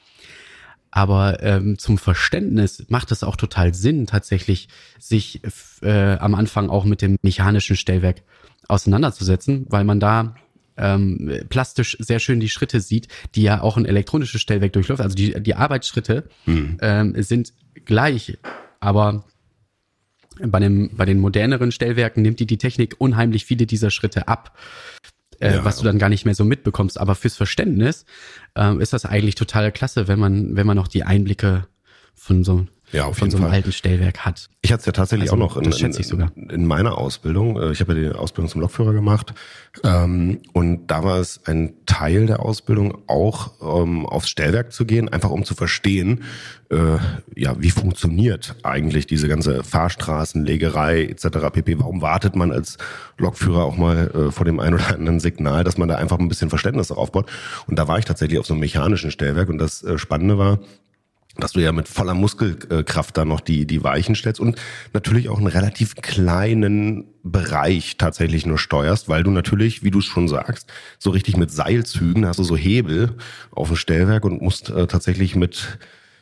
Aber 0.90 1.42
ähm, 1.42 1.78
zum 1.78 1.98
Verständnis 1.98 2.84
macht 2.88 3.10
es 3.10 3.24
auch 3.24 3.36
total 3.36 3.74
Sinn, 3.74 4.06
tatsächlich 4.06 4.68
sich 5.00 5.40
äh, 5.82 6.16
am 6.16 6.34
Anfang 6.36 6.70
auch 6.70 6.84
mit 6.84 7.02
dem 7.02 7.16
mechanischen 7.22 7.74
Stellwerk 7.74 8.22
auseinanderzusetzen, 8.68 9.66
weil 9.70 9.82
man 9.84 9.98
da 9.98 10.36
ähm, 10.76 11.32
plastisch 11.48 11.96
sehr 12.00 12.20
schön 12.20 12.38
die 12.38 12.48
Schritte 12.48 12.80
sieht, 12.80 13.08
die 13.34 13.42
ja 13.42 13.60
auch 13.60 13.76
ein 13.76 13.86
elektronisches 13.86 14.40
Stellwerk 14.40 14.74
durchläuft. 14.74 15.00
Also 15.00 15.16
die, 15.16 15.42
die 15.42 15.54
Arbeitsschritte 15.54 16.28
mhm. 16.46 16.78
ähm, 16.80 17.22
sind 17.22 17.54
gleich, 17.86 18.38
aber 18.78 19.24
bei, 20.38 20.60
dem, 20.60 20.90
bei 20.96 21.06
den 21.06 21.18
moderneren 21.18 21.72
Stellwerken 21.72 22.22
nimmt 22.22 22.40
die 22.40 22.46
die 22.46 22.58
Technik 22.58 22.96
unheimlich 22.98 23.46
viele 23.46 23.66
dieser 23.66 23.90
Schritte 23.90 24.28
ab 24.28 24.56
äh, 25.40 25.56
ja. 25.56 25.64
was 25.64 25.78
du 25.78 25.84
dann 25.84 25.98
gar 25.98 26.08
nicht 26.08 26.24
mehr 26.24 26.34
so 26.34 26.44
mitbekommst. 26.44 26.98
Aber 26.98 27.14
fürs 27.14 27.36
Verständnis 27.36 28.04
äh, 28.56 28.76
ist 28.78 28.92
das 28.92 29.04
eigentlich 29.04 29.34
total 29.34 29.72
klasse, 29.72 30.08
wenn 30.08 30.18
man, 30.18 30.56
wenn 30.56 30.66
man 30.66 30.76
noch 30.76 30.88
die 30.88 31.04
Einblicke 31.04 31.66
von 32.14 32.44
so 32.44 32.66
ja, 32.94 33.06
auf 33.06 33.18
von 33.18 33.30
so 33.30 33.36
einem 33.36 33.46
Fall. 33.46 33.56
alten 33.56 33.72
Stellwerk 33.72 34.20
hat. 34.20 34.48
Ich 34.62 34.72
hatte 34.72 34.80
es 34.80 34.86
ja 34.86 34.92
tatsächlich 34.92 35.32
also, 35.32 35.44
auch 35.44 35.56
noch 35.56 35.56
in, 35.56 35.72
in, 35.72 36.50
in, 36.50 36.66
meiner 36.66 36.96
Ausbildung. 36.96 37.60
Äh, 37.60 37.72
ich 37.72 37.80
habe 37.80 37.94
ja 37.94 38.10
die 38.10 38.16
Ausbildung 38.16 38.48
zum 38.48 38.60
Lokführer 38.60 38.92
gemacht. 38.92 39.34
Ähm, 39.82 40.40
und 40.52 40.86
da 40.86 41.02
war 41.02 41.18
es 41.18 41.40
ein 41.46 41.74
Teil 41.86 42.26
der 42.26 42.40
Ausbildung 42.40 42.96
auch 43.08 43.52
ähm, 43.60 44.06
aufs 44.06 44.28
Stellwerk 44.28 44.72
zu 44.72 44.86
gehen, 44.86 45.08
einfach 45.08 45.30
um 45.30 45.44
zu 45.44 45.54
verstehen, 45.54 46.22
äh, 46.70 46.98
ja, 47.34 47.54
wie 47.58 47.70
funktioniert 47.70 48.54
eigentlich 48.62 49.06
diese 49.06 49.28
ganze 49.28 49.64
Fahrstraßenlegerei 49.64 51.02
etc. 51.04 51.50
pp. 51.52 51.80
Warum 51.80 52.00
wartet 52.00 52.36
man 52.36 52.52
als 52.52 52.78
Lokführer 53.18 53.64
auch 53.64 53.76
mal 53.76 54.10
äh, 54.14 54.30
vor 54.30 54.44
dem 54.44 54.60
einen 54.60 54.74
oder 54.74 54.94
anderen 54.94 55.20
Signal, 55.20 55.64
dass 55.64 55.78
man 55.78 55.88
da 55.88 55.96
einfach 55.96 56.18
ein 56.18 56.28
bisschen 56.28 56.48
Verständnis 56.48 56.92
aufbaut. 56.92 57.26
Und 57.66 57.78
da 57.78 57.88
war 57.88 57.98
ich 57.98 58.04
tatsächlich 58.04 58.38
auf 58.38 58.46
so 58.46 58.54
einem 58.54 58.60
mechanischen 58.60 59.10
Stellwerk 59.10 59.48
und 59.48 59.58
das 59.58 59.82
äh, 59.82 59.98
Spannende 59.98 60.38
war, 60.38 60.60
dass 61.36 61.52
du 61.52 61.60
ja 61.60 61.72
mit 61.72 61.88
voller 61.88 62.14
Muskelkraft 62.14 63.16
da 63.16 63.24
noch 63.24 63.40
die, 63.40 63.66
die 63.66 63.82
Weichen 63.82 64.14
stellst 64.14 64.40
und 64.40 64.56
natürlich 64.92 65.28
auch 65.28 65.38
einen 65.38 65.48
relativ 65.48 65.96
kleinen 65.96 67.06
Bereich 67.22 67.96
tatsächlich 67.96 68.46
nur 68.46 68.58
steuerst, 68.58 69.08
weil 69.08 69.24
du 69.24 69.30
natürlich, 69.30 69.82
wie 69.82 69.90
du 69.90 69.98
es 69.98 70.04
schon 70.04 70.28
sagst, 70.28 70.72
so 70.98 71.10
richtig 71.10 71.36
mit 71.36 71.50
Seilzügen 71.50 72.26
hast 72.26 72.38
du 72.38 72.44
so 72.44 72.56
Hebel 72.56 73.16
auf 73.50 73.68
dem 73.68 73.76
Stellwerk 73.76 74.24
und 74.24 74.42
musst 74.42 74.70
äh, 74.70 74.86
tatsächlich 74.86 75.34
mit 75.34 75.78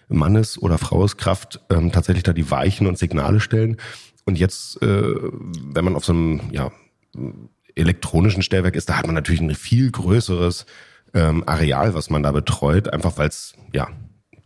Mannes- 0.08 0.60
oder 0.60 0.78
Fraueskraft 0.78 1.60
ähm, 1.70 1.92
tatsächlich 1.92 2.22
da 2.22 2.32
die 2.32 2.50
Weichen 2.50 2.86
und 2.86 2.98
Signale 2.98 3.40
stellen. 3.40 3.76
Und 4.24 4.38
jetzt, 4.38 4.80
äh, 4.82 4.86
wenn 4.86 5.84
man 5.84 5.96
auf 5.96 6.04
so 6.04 6.12
einem 6.12 6.40
ja, 6.52 6.70
elektronischen 7.74 8.42
Stellwerk 8.42 8.76
ist, 8.76 8.88
da 8.88 8.96
hat 8.96 9.06
man 9.06 9.14
natürlich 9.14 9.40
ein 9.40 9.54
viel 9.54 9.90
größeres 9.90 10.66
ähm, 11.14 11.42
Areal, 11.46 11.94
was 11.94 12.10
man 12.10 12.22
da 12.22 12.32
betreut, 12.32 12.92
einfach 12.92 13.18
weil 13.18 13.28
es 13.28 13.54
ja 13.72 13.88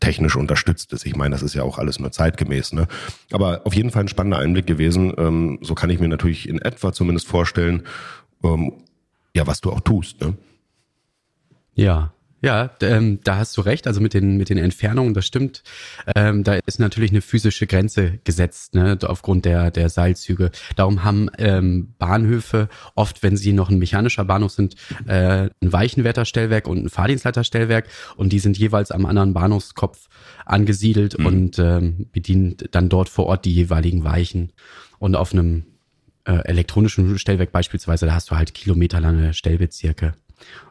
technisch 0.00 0.36
unterstützt 0.36 0.92
ist. 0.92 1.06
Ich 1.06 1.16
meine, 1.16 1.34
das 1.34 1.42
ist 1.42 1.54
ja 1.54 1.62
auch 1.62 1.78
alles 1.78 1.98
nur 1.98 2.12
zeitgemäß. 2.12 2.72
Ne? 2.72 2.86
Aber 3.32 3.62
auf 3.64 3.74
jeden 3.74 3.90
Fall 3.90 4.04
ein 4.04 4.08
spannender 4.08 4.38
Einblick 4.38 4.66
gewesen. 4.66 5.12
Ähm, 5.16 5.58
so 5.62 5.74
kann 5.74 5.90
ich 5.90 6.00
mir 6.00 6.08
natürlich 6.08 6.48
in 6.48 6.60
etwa 6.60 6.92
zumindest 6.92 7.26
vorstellen, 7.26 7.84
ähm, 8.42 8.72
ja, 9.34 9.46
was 9.46 9.60
du 9.60 9.72
auch 9.72 9.80
tust. 9.80 10.20
Ne? 10.20 10.34
Ja, 11.74 12.12
ja, 12.42 12.70
ähm, 12.82 13.20
da 13.24 13.36
hast 13.36 13.56
du 13.56 13.62
recht. 13.62 13.86
Also 13.86 14.00
mit 14.00 14.14
den 14.14 14.36
mit 14.36 14.50
den 14.50 14.58
Entfernungen, 14.58 15.14
das 15.14 15.26
stimmt. 15.26 15.62
Ähm, 16.14 16.44
da 16.44 16.54
ist 16.66 16.78
natürlich 16.78 17.10
eine 17.10 17.22
physische 17.22 17.66
Grenze 17.66 18.18
gesetzt, 18.24 18.74
ne, 18.74 18.98
aufgrund 19.02 19.44
der 19.44 19.70
der 19.70 19.88
Seilzüge. 19.88 20.50
Darum 20.76 21.02
haben 21.02 21.28
ähm, 21.38 21.94
Bahnhöfe 21.98 22.68
oft, 22.94 23.22
wenn 23.22 23.36
sie 23.36 23.52
noch 23.52 23.70
ein 23.70 23.78
mechanischer 23.78 24.24
Bahnhof 24.24 24.52
sind, 24.52 24.76
äh, 25.06 25.48
ein 25.60 25.72
Weichenwärterstellwerk 25.72 26.68
und 26.68 26.84
ein 26.84 26.88
Fahrdienstleiterstellwerk 26.90 27.88
und 28.16 28.32
die 28.32 28.38
sind 28.38 28.58
jeweils 28.58 28.90
am 28.90 29.06
anderen 29.06 29.32
Bahnhofskopf 29.32 30.08
angesiedelt 30.44 31.18
mhm. 31.18 31.26
und 31.26 31.58
ähm, 31.58 32.06
bedient 32.12 32.68
dann 32.72 32.88
dort 32.88 33.08
vor 33.08 33.26
Ort 33.26 33.44
die 33.44 33.54
jeweiligen 33.54 34.04
Weichen. 34.04 34.52
Und 34.98 35.14
auf 35.14 35.32
einem 35.32 35.64
äh, 36.24 36.38
elektronischen 36.44 37.18
Stellwerk 37.18 37.52
beispielsweise, 37.52 38.06
da 38.06 38.14
hast 38.14 38.30
du 38.30 38.36
halt 38.36 38.54
kilometerlange 38.54 39.34
Stellbezirke. 39.34 40.14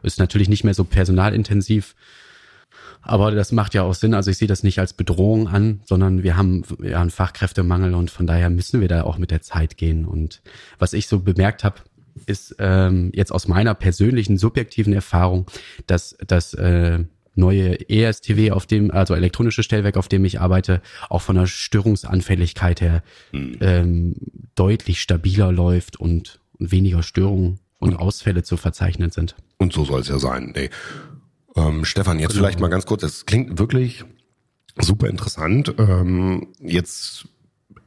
Ist 0.02 0.18
natürlich 0.18 0.48
nicht 0.48 0.64
mehr 0.64 0.74
so 0.74 0.84
personalintensiv, 0.84 1.94
aber 3.06 3.30
das 3.30 3.52
macht 3.52 3.74
ja 3.74 3.82
auch 3.82 3.94
Sinn. 3.94 4.14
Also 4.14 4.30
ich 4.30 4.38
sehe 4.38 4.48
das 4.48 4.62
nicht 4.62 4.80
als 4.80 4.92
Bedrohung 4.92 5.48
an, 5.48 5.80
sondern 5.84 6.22
wir 6.24 6.36
haben 6.36 6.64
ja 6.82 7.00
einen 7.00 7.10
Fachkräftemangel 7.10 7.94
und 7.94 8.10
von 8.10 8.26
daher 8.26 8.50
müssen 8.50 8.80
wir 8.80 8.88
da 8.88 9.04
auch 9.04 9.18
mit 9.18 9.30
der 9.30 9.42
Zeit 9.42 9.76
gehen. 9.76 10.04
Und 10.04 10.42
was 10.78 10.92
ich 10.92 11.06
so 11.06 11.20
bemerkt 11.20 11.62
habe, 11.62 11.76
ist 12.26 12.56
ähm, 12.58 13.12
jetzt 13.14 13.30
aus 13.30 13.46
meiner 13.46 13.74
persönlichen 13.74 14.38
subjektiven 14.38 14.92
Erfahrung, 14.92 15.46
dass 15.86 16.16
das 16.26 16.54
äh, 16.54 17.04
neue 17.36 17.88
ESTW, 17.88 18.50
auf 18.50 18.66
dem, 18.66 18.90
also 18.90 19.14
elektronische 19.14 19.62
Stellwerk, 19.62 19.96
auf 19.96 20.08
dem 20.08 20.24
ich 20.24 20.40
arbeite, 20.40 20.80
auch 21.08 21.22
von 21.22 21.36
der 21.36 21.46
Störungsanfälligkeit 21.46 22.80
her 22.80 23.02
hm. 23.30 23.56
ähm, 23.60 24.14
deutlich 24.54 25.00
stabiler 25.00 25.52
läuft 25.52 25.96
und 25.96 26.40
weniger 26.58 27.02
Störungen 27.02 27.60
und 27.78 27.96
Ausfälle 27.96 28.42
zu 28.42 28.56
verzeichnen 28.56 29.10
sind. 29.10 29.36
Und 29.58 29.72
so 29.72 29.84
soll 29.84 30.00
es 30.00 30.08
ja 30.08 30.18
sein. 30.18 30.52
Nee. 30.54 30.70
Ähm, 31.54 31.84
Stefan, 31.84 32.18
jetzt 32.18 32.32
genau. 32.32 32.42
vielleicht 32.42 32.60
mal 32.60 32.68
ganz 32.68 32.86
kurz, 32.86 33.02
es 33.02 33.26
klingt 33.26 33.58
wirklich 33.58 34.04
super 34.78 35.08
interessant. 35.08 35.74
Ähm, 35.78 36.48
jetzt 36.60 37.28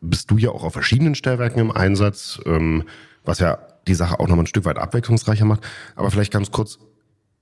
bist 0.01 0.31
du 0.31 0.37
ja 0.37 0.51
auch 0.51 0.63
auf 0.63 0.73
verschiedenen 0.73 1.15
Stellwerken 1.15 1.59
im 1.59 1.71
Einsatz, 1.71 2.39
ähm, 2.45 2.83
was 3.23 3.39
ja 3.39 3.59
die 3.87 3.93
Sache 3.93 4.19
auch 4.19 4.27
noch 4.27 4.35
mal 4.35 4.43
ein 4.43 4.47
Stück 4.47 4.65
weit 4.65 4.77
abwechslungsreicher 4.77 5.45
macht. 5.45 5.65
Aber 5.95 6.09
vielleicht 6.11 6.31
ganz 6.31 6.51
kurz, 6.51 6.79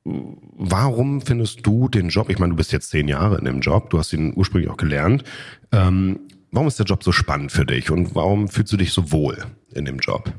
warum 0.04 1.22
findest 1.22 1.66
du 1.66 1.89
den 1.89 2.10
Job, 2.10 2.30
ich 2.30 2.39
meine, 2.39 2.51
du 2.51 2.58
bist 2.58 2.72
jetzt 2.72 2.89
zehn 2.89 3.08
Jahre 3.08 3.38
in 3.38 3.46
dem 3.46 3.60
Job, 3.60 3.89
du 3.89 4.00
hast 4.00 4.13
ihn 4.13 4.34
ursprünglich 4.36 4.70
auch 4.70 4.77
gelernt, 4.77 5.24
ähm, 5.72 6.20
warum 6.51 6.68
ist 6.68 6.80
der 6.80 6.86
Job 6.86 7.04
so 7.04 7.12
spannend 7.12 7.51
für 7.51 7.66
dich 7.66 7.92
und 7.92 8.16
warum 8.16 8.48
fühlst 8.48 8.72
du 8.72 8.77
dich 8.77 8.94
so 8.94 9.12
wohl 9.12 9.38
in 9.74 9.86
dem 9.86 10.00
Job? 10.00 10.32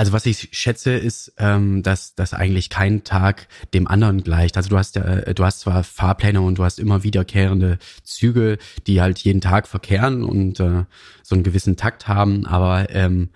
Also 0.00 0.14
was 0.14 0.24
ich 0.24 0.48
schätze, 0.52 0.92
ist, 0.92 1.34
ähm, 1.36 1.82
dass, 1.82 2.14
dass 2.14 2.32
eigentlich 2.32 2.70
kein 2.70 3.04
Tag 3.04 3.48
dem 3.74 3.86
anderen 3.86 4.24
gleicht. 4.24 4.56
Also 4.56 4.70
du 4.70 4.78
hast 4.78 4.96
ja, 4.96 5.02
äh, 5.02 5.34
du 5.34 5.44
hast 5.44 5.60
zwar 5.60 5.84
Fahrpläne 5.84 6.40
und 6.40 6.56
du 6.56 6.64
hast 6.64 6.78
immer 6.78 7.02
wiederkehrende 7.02 7.76
Züge, 8.02 8.56
die 8.86 9.02
halt 9.02 9.18
jeden 9.18 9.42
Tag 9.42 9.68
verkehren 9.68 10.24
und 10.24 10.58
äh, 10.58 10.84
so 11.22 11.34
einen 11.34 11.44
gewissen 11.44 11.76
Takt 11.76 12.08
haben, 12.08 12.46
aber 12.46 12.88
ähm, 12.94 13.28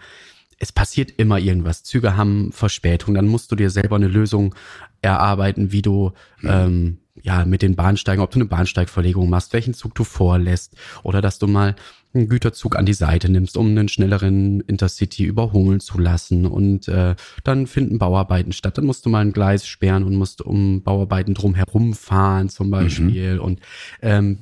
es 0.58 0.72
passiert 0.72 1.10
immer 1.18 1.38
irgendwas. 1.38 1.82
Züge 1.82 2.16
haben 2.16 2.50
Verspätung, 2.50 3.12
dann 3.12 3.28
musst 3.28 3.52
du 3.52 3.56
dir 3.56 3.68
selber 3.68 3.96
eine 3.96 4.08
Lösung 4.08 4.54
erarbeiten, 5.02 5.70
wie 5.70 5.82
du 5.82 6.12
mhm. 6.40 6.48
ähm, 6.48 6.98
ja 7.20 7.44
mit 7.44 7.60
den 7.60 7.76
Bahnsteigen, 7.76 8.22
ob 8.22 8.30
du 8.30 8.38
eine 8.38 8.48
Bahnsteigverlegung 8.48 9.28
machst, 9.28 9.52
welchen 9.52 9.74
Zug 9.74 9.94
du 9.94 10.04
vorlässt 10.04 10.78
oder 11.02 11.20
dass 11.20 11.38
du 11.38 11.46
mal 11.46 11.76
einen 12.14 12.28
Güterzug 12.28 12.76
an 12.76 12.86
die 12.86 12.94
Seite 12.94 13.28
nimmst, 13.28 13.56
um 13.56 13.68
einen 13.68 13.88
schnelleren 13.88 14.60
Intercity 14.60 15.24
überholen 15.24 15.80
zu 15.80 15.98
lassen. 15.98 16.46
Und 16.46 16.88
äh, 16.88 17.16
dann 17.42 17.66
finden 17.66 17.98
Bauarbeiten 17.98 18.52
statt. 18.52 18.78
Dann 18.78 18.86
musst 18.86 19.04
du 19.04 19.10
mal 19.10 19.20
ein 19.20 19.32
Gleis 19.32 19.66
sperren 19.66 20.04
und 20.04 20.14
musst 20.14 20.40
um 20.42 20.82
Bauarbeiten 20.82 21.34
drum 21.34 21.54
herum 21.54 21.94
fahren 21.94 22.48
zum 22.48 22.70
Beispiel. 22.70 23.34
Mhm. 23.34 23.40
Und 23.40 23.60
ähm, 24.02 24.38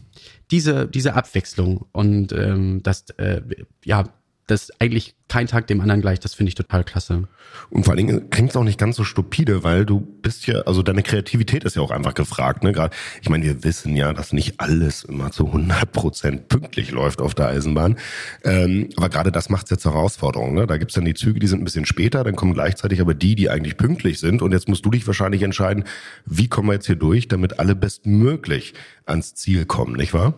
diese, 0.51 0.87
diese 0.87 1.15
Abwechslung 1.15 1.87
und 1.93 2.33
ähm, 2.33 2.81
das, 2.83 3.09
äh, 3.17 3.41
ja, 3.85 4.05
das 4.47 4.71
eigentlich 4.81 5.15
kein 5.29 5.47
Tag 5.47 5.67
dem 5.67 5.81
anderen 5.81 6.03
gleich, 6.03 6.21
das 6.21 6.35
finde 6.35 6.49
ich 6.49 6.55
total 6.55 6.85
klasse. 6.85 7.29
Und 7.71 7.85
vor 7.85 7.93
allen 7.93 8.07
Dingen 8.07 8.31
klingt 8.31 8.51
es 8.51 8.57
auch 8.57 8.65
nicht 8.65 8.79
ganz 8.79 8.97
so 8.97 9.05
stupide, 9.05 9.65
weil 9.65 9.87
du 9.87 10.01
bist 10.01 10.47
ja, 10.47 10.61
also 10.63 10.83
deine 10.83 11.03
Kreativität 11.03 11.65
ist 11.65 11.77
ja 11.77 11.83
auch 11.83 11.91
einfach 11.91 12.15
gefragt. 12.15 12.65
Ne? 12.65 12.73
Gerade, 12.73 12.95
ich 13.23 13.29
meine, 13.29 13.45
wir 13.45 13.65
wissen 13.65 13.97
ja, 13.97 14.13
dass 14.13 14.33
nicht 14.33 14.61
alles 14.61 15.05
immer 15.05 15.31
zu 15.31 15.47
100 15.47 15.91
Prozent 15.93 16.49
pünktlich 16.49 16.91
läuft 16.91 17.21
auf 17.21 17.35
der 17.35 17.49
Eisenbahn. 17.49 17.97
Ähm, 18.45 18.91
aber 18.97 19.09
gerade 19.09 19.33
das 19.33 19.49
macht 19.49 19.67
es 19.67 19.71
jetzt 19.71 19.83
zur 19.85 19.95
Herausforderung. 19.95 20.55
Ne? 20.55 20.67
Da 20.67 20.77
gibt's 20.77 20.95
dann 20.95 21.05
die 21.05 21.15
Züge, 21.15 21.41
die 21.41 21.47
sind 21.47 21.61
ein 21.61 21.65
bisschen 21.65 21.87
später, 21.87 22.25
dann 22.25 22.37
kommen 22.37 22.53
gleichzeitig 22.53 23.01
aber 23.01 23.15
die, 23.15 23.35
die 23.35 23.49
eigentlich 23.49 23.77
pünktlich 23.77 24.19
sind. 24.19 24.43
Und 24.43 24.53
jetzt 24.53 24.69
musst 24.69 24.85
du 24.85 24.91
dich 24.91 25.07
wahrscheinlich 25.07 25.43
entscheiden, 25.43 25.85
wie 26.27 26.49
kommen 26.49 26.69
wir 26.69 26.75
jetzt 26.75 26.87
hier 26.87 26.97
durch, 26.97 27.29
damit 27.29 27.59
alle 27.59 27.75
bestmöglich 27.75 28.75
ans 29.07 29.35
Ziel 29.35 29.67
kommen, 29.67 29.95
nicht 29.97 30.13
wahr? 30.13 30.35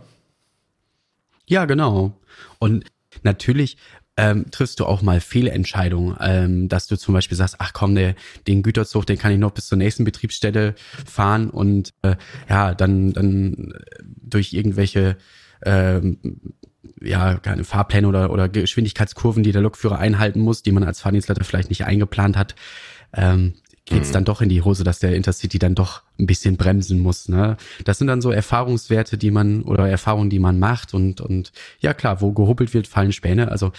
Ja, 1.46 1.64
genau. 1.64 2.18
Und 2.58 2.84
natürlich 3.22 3.76
ähm, 4.16 4.50
triffst 4.50 4.78
du 4.80 4.84
auch 4.84 5.02
mal 5.02 5.20
Fehlentscheidungen, 5.20 6.16
ähm, 6.20 6.68
dass 6.68 6.86
du 6.86 6.96
zum 6.96 7.14
Beispiel 7.14 7.36
sagst, 7.36 7.56
ach 7.58 7.72
komm, 7.72 7.94
der, 7.94 8.14
den 8.46 8.62
Güterzug, 8.62 9.06
den 9.06 9.18
kann 9.18 9.32
ich 9.32 9.38
noch 9.38 9.50
bis 9.50 9.66
zur 9.66 9.78
nächsten 9.78 10.04
Betriebsstätte 10.04 10.74
fahren 11.04 11.50
und 11.50 11.92
äh, 12.02 12.16
ja, 12.48 12.74
dann, 12.74 13.12
dann 13.12 13.74
durch 14.04 14.52
irgendwelche 14.52 15.16
ähm, 15.64 16.18
ja, 17.00 17.36
keine 17.38 17.64
Fahrpläne 17.64 18.06
oder, 18.06 18.30
oder 18.30 18.48
Geschwindigkeitskurven, 18.48 19.42
die 19.42 19.52
der 19.52 19.62
Lokführer 19.62 19.98
einhalten 19.98 20.40
muss, 20.40 20.62
die 20.62 20.72
man 20.72 20.84
als 20.84 21.00
Fahrdienstleiter 21.00 21.44
vielleicht 21.44 21.68
nicht 21.68 21.84
eingeplant 21.84 22.36
hat, 22.36 22.54
ähm, 23.12 23.54
geht's 23.84 24.08
mhm. 24.08 24.12
dann 24.12 24.24
doch 24.24 24.40
in 24.40 24.48
die 24.48 24.62
Hose, 24.62 24.84
dass 24.84 24.98
der 24.98 25.14
Intercity 25.14 25.58
dann 25.58 25.74
doch 25.74 26.02
ein 26.18 26.26
bisschen 26.26 26.56
bremsen 26.56 27.00
muss. 27.00 27.28
Ne? 27.28 27.56
Das 27.84 27.98
sind 27.98 28.06
dann 28.06 28.22
so 28.22 28.30
Erfahrungswerte, 28.30 29.18
die 29.18 29.30
man 29.30 29.62
oder 29.62 29.88
Erfahrungen, 29.88 30.30
die 30.30 30.38
man 30.38 30.58
macht 30.58 30.94
und 30.94 31.20
und 31.20 31.52
ja 31.80 31.94
klar, 31.94 32.20
wo 32.20 32.32
gehuppelt 32.32 32.72
wird, 32.72 32.86
fallen 32.86 33.12
Späne. 33.12 33.50
Also 33.50 33.72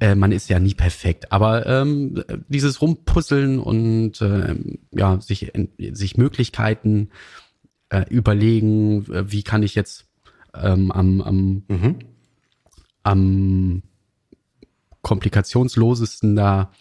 äh, 0.00 0.14
man 0.14 0.32
ist 0.32 0.48
ja 0.50 0.58
nie 0.58 0.74
perfekt, 0.74 1.30
aber 1.30 1.66
ähm, 1.66 2.22
dieses 2.48 2.82
Rumpuzzeln 2.82 3.60
und 3.60 4.20
äh, 4.20 4.56
ja 4.90 5.20
sich 5.20 5.52
sich 5.78 6.16
Möglichkeiten 6.16 7.10
äh, 7.90 8.04
überlegen, 8.08 9.06
äh, 9.12 9.30
wie 9.30 9.44
kann 9.44 9.62
ich 9.62 9.76
jetzt 9.76 10.06
ähm, 10.52 10.90
am 10.90 11.20
am, 11.20 11.62
mhm. 11.68 11.98
am 13.04 13.82
komplikationslosesten 15.02 16.34
da 16.34 16.72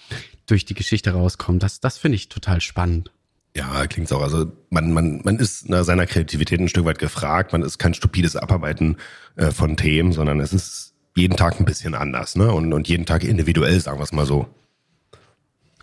durch 0.46 0.66
die 0.66 0.74
Geschichte 0.74 1.12
rauskommen. 1.12 1.60
Das, 1.60 1.80
das 1.80 1.98
finde 1.98 2.16
ich 2.16 2.30
total 2.30 2.62
spannend. 2.62 3.12
Ja, 3.56 3.86
klingt 3.88 4.12
auch. 4.12 4.22
Also 4.22 4.52
man, 4.70 4.94
man, 4.94 5.22
man 5.24 5.38
ist 5.38 5.70
nach 5.70 5.84
seiner 5.84 6.08
Kreativität 6.08 6.60
ein 6.60 6.70
Stück 6.70 6.86
weit 6.86 7.00
gefragt. 7.00 7.54
Man 7.54 7.62
ist 7.62 7.78
kein 7.78 7.94
stupides 7.94 8.36
Abarbeiten 8.36 8.98
äh, 9.36 9.52
von 9.52 9.78
Themen, 9.78 10.12
sondern 10.12 10.40
es 10.40 10.54
ist 10.54 10.94
jeden 11.16 11.38
Tag 11.38 11.60
ein 11.60 11.66
bisschen 11.66 11.94
anders, 11.94 12.36
ne? 12.36 12.52
Und, 12.52 12.74
und 12.74 12.88
jeden 12.88 13.06
Tag 13.06 13.24
individuell, 13.24 13.80
sagen 13.80 14.00
wir 14.00 14.04
es 14.04 14.12
mal 14.12 14.26
so. 14.26 14.48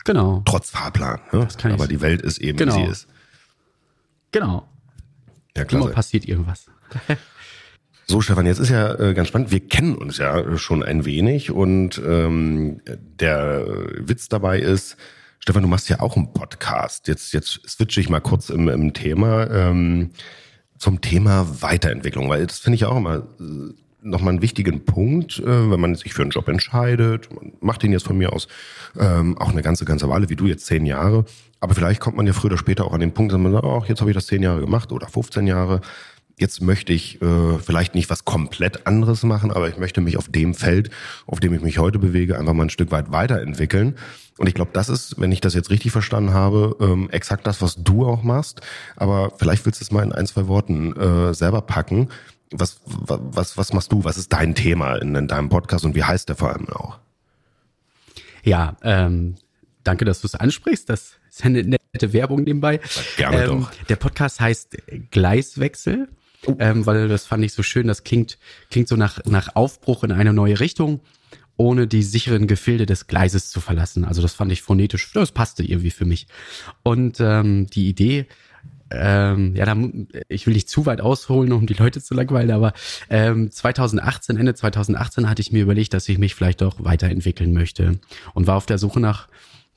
Genau. 0.04 0.42
Trotz 0.44 0.70
Fahrplan. 0.70 1.20
Ne? 1.30 1.46
Aber 1.64 1.86
die 1.86 2.00
Welt 2.00 2.22
ist 2.22 2.38
eben, 2.38 2.58
genau. 2.58 2.76
wie 2.76 2.84
sie 2.86 2.90
ist. 2.90 3.06
Genau. 4.32 4.68
Ja, 5.56 5.64
klar. 5.64 5.82
Immer 5.82 5.92
passiert 5.92 6.24
irgendwas. 6.24 6.66
So, 8.10 8.20
Stefan, 8.20 8.44
jetzt 8.44 8.58
ist 8.58 8.70
ja 8.70 8.92
äh, 8.98 9.14
ganz 9.14 9.28
spannend. 9.28 9.52
Wir 9.52 9.60
kennen 9.60 9.94
uns 9.94 10.18
ja 10.18 10.58
schon 10.58 10.82
ein 10.82 11.04
wenig 11.04 11.52
und 11.52 12.02
ähm, 12.04 12.80
der 13.20 13.64
Witz 13.98 14.28
dabei 14.28 14.58
ist, 14.58 14.96
Stefan, 15.38 15.62
du 15.62 15.68
machst 15.68 15.88
ja 15.88 16.00
auch 16.00 16.16
einen 16.16 16.32
Podcast. 16.32 17.06
Jetzt, 17.06 17.32
jetzt 17.32 17.60
switche 17.68 18.00
ich 18.00 18.08
mal 18.08 18.18
kurz 18.18 18.50
im, 18.50 18.66
im 18.66 18.94
Thema 18.94 19.48
ähm, 19.48 20.10
zum 20.76 21.00
Thema 21.00 21.46
Weiterentwicklung, 21.60 22.28
weil 22.28 22.48
das 22.48 22.58
finde 22.58 22.74
ich 22.74 22.84
auch 22.84 22.96
immer 22.96 23.18
äh, 23.18 23.74
nochmal 24.02 24.32
einen 24.32 24.42
wichtigen 24.42 24.84
Punkt, 24.84 25.38
äh, 25.38 25.70
wenn 25.70 25.78
man 25.78 25.94
sich 25.94 26.12
für 26.12 26.22
einen 26.22 26.32
Job 26.32 26.48
entscheidet. 26.48 27.32
Man 27.32 27.52
macht 27.60 27.84
den 27.84 27.92
jetzt 27.92 28.08
von 28.08 28.18
mir 28.18 28.32
aus 28.32 28.48
ähm, 28.98 29.38
auch 29.38 29.52
eine 29.52 29.62
ganze, 29.62 29.84
ganze 29.84 30.08
Weile, 30.08 30.28
wie 30.30 30.36
du 30.36 30.46
jetzt 30.46 30.66
zehn 30.66 30.84
Jahre. 30.84 31.26
Aber 31.60 31.76
vielleicht 31.76 32.00
kommt 32.00 32.16
man 32.16 32.26
ja 32.26 32.32
früher 32.32 32.46
oder 32.50 32.58
später 32.58 32.86
auch 32.86 32.92
an 32.92 33.00
den 33.00 33.14
Punkt, 33.14 33.32
dass 33.32 33.38
man 33.38 33.52
sagt, 33.52 33.64
oh, 33.64 33.84
jetzt 33.86 34.00
habe 34.00 34.10
ich 34.10 34.16
das 34.16 34.26
zehn 34.26 34.42
Jahre 34.42 34.58
gemacht 34.58 34.90
oder 34.90 35.06
15 35.06 35.46
Jahre 35.46 35.80
jetzt 36.40 36.60
möchte 36.62 36.92
ich 36.92 37.20
äh, 37.22 37.58
vielleicht 37.58 37.94
nicht 37.94 38.10
was 38.10 38.24
komplett 38.24 38.86
anderes 38.86 39.22
machen, 39.22 39.50
aber 39.50 39.68
ich 39.68 39.76
möchte 39.76 40.00
mich 40.00 40.16
auf 40.16 40.28
dem 40.28 40.54
Feld, 40.54 40.90
auf 41.26 41.40
dem 41.40 41.52
ich 41.52 41.60
mich 41.60 41.78
heute 41.78 41.98
bewege, 41.98 42.38
einfach 42.38 42.54
mal 42.54 42.64
ein 42.64 42.70
Stück 42.70 42.90
weit 42.90 43.12
weiterentwickeln. 43.12 43.96
Und 44.38 44.46
ich 44.46 44.54
glaube, 44.54 44.70
das 44.72 44.88
ist, 44.88 45.20
wenn 45.20 45.32
ich 45.32 45.40
das 45.40 45.54
jetzt 45.54 45.70
richtig 45.70 45.92
verstanden 45.92 46.32
habe, 46.32 46.76
ähm, 46.80 47.10
exakt 47.10 47.46
das, 47.46 47.60
was 47.60 47.76
du 47.76 48.06
auch 48.06 48.22
machst. 48.22 48.62
Aber 48.96 49.32
vielleicht 49.36 49.66
willst 49.66 49.80
du 49.80 49.84
es 49.84 49.92
mal 49.92 50.02
in 50.02 50.12
ein, 50.12 50.26
zwei 50.26 50.46
Worten 50.48 50.96
äh, 50.96 51.34
selber 51.34 51.60
packen. 51.60 52.08
Was, 52.50 52.80
was, 52.86 53.58
was 53.58 53.72
machst 53.72 53.92
du? 53.92 54.02
Was 54.04 54.16
ist 54.16 54.32
dein 54.32 54.54
Thema 54.54 54.96
in, 54.96 55.14
in 55.14 55.28
deinem 55.28 55.50
Podcast 55.50 55.84
und 55.84 55.94
wie 55.94 56.04
heißt 56.04 56.28
der 56.28 56.36
vor 56.36 56.50
allem 56.50 56.68
auch? 56.70 56.98
Ja, 58.42 58.76
ähm, 58.82 59.34
danke, 59.84 60.06
dass 60.06 60.22
du 60.22 60.26
es 60.26 60.34
ansprichst. 60.34 60.88
Das 60.88 61.16
ist 61.28 61.44
eine 61.44 61.62
nette 61.62 62.12
Werbung 62.12 62.42
nebenbei. 62.42 62.80
Gerne 63.18 63.44
ähm, 63.44 63.60
doch. 63.60 63.70
Der 63.88 63.96
Podcast 63.96 64.40
heißt 64.40 64.78
Gleiswechsel 65.10 66.08
Oh. 66.46 66.56
Ähm, 66.58 66.86
weil 66.86 67.08
das 67.08 67.26
fand 67.26 67.44
ich 67.44 67.52
so 67.52 67.62
schön. 67.62 67.86
Das 67.86 68.04
klingt, 68.04 68.38
klingt 68.70 68.88
so 68.88 68.96
nach, 68.96 69.24
nach 69.24 69.54
Aufbruch 69.54 70.04
in 70.04 70.12
eine 70.12 70.32
neue 70.32 70.60
Richtung, 70.60 71.00
ohne 71.56 71.86
die 71.86 72.02
sicheren 72.02 72.46
Gefilde 72.46 72.86
des 72.86 73.06
Gleises 73.06 73.50
zu 73.50 73.60
verlassen. 73.60 74.04
Also 74.04 74.22
das 74.22 74.34
fand 74.34 74.50
ich 74.52 74.62
phonetisch, 74.62 75.12
das 75.12 75.32
passte 75.32 75.62
irgendwie 75.62 75.90
für 75.90 76.06
mich. 76.06 76.26
Und 76.82 77.18
ähm, 77.20 77.66
die 77.66 77.88
Idee, 77.88 78.26
ähm, 78.90 79.54
ja, 79.54 79.66
da, 79.66 79.76
ich 80.28 80.46
will 80.46 80.54
nicht 80.54 80.68
zu 80.68 80.86
weit 80.86 81.00
ausholen, 81.00 81.52
um 81.52 81.66
die 81.66 81.74
Leute 81.74 82.02
zu 82.02 82.14
langweilen, 82.14 82.50
aber 82.50 82.72
ähm, 83.08 83.50
2018, 83.50 84.36
Ende 84.36 84.54
2018 84.54 85.28
hatte 85.28 85.42
ich 85.42 85.52
mir 85.52 85.62
überlegt, 85.62 85.94
dass 85.94 86.08
ich 86.08 86.18
mich 86.18 86.34
vielleicht 86.34 86.60
doch 86.60 86.82
weiterentwickeln 86.82 87.52
möchte 87.52 88.00
und 88.34 88.46
war 88.46 88.56
auf 88.56 88.66
der 88.66 88.78
Suche 88.78 89.00
nach 89.00 89.28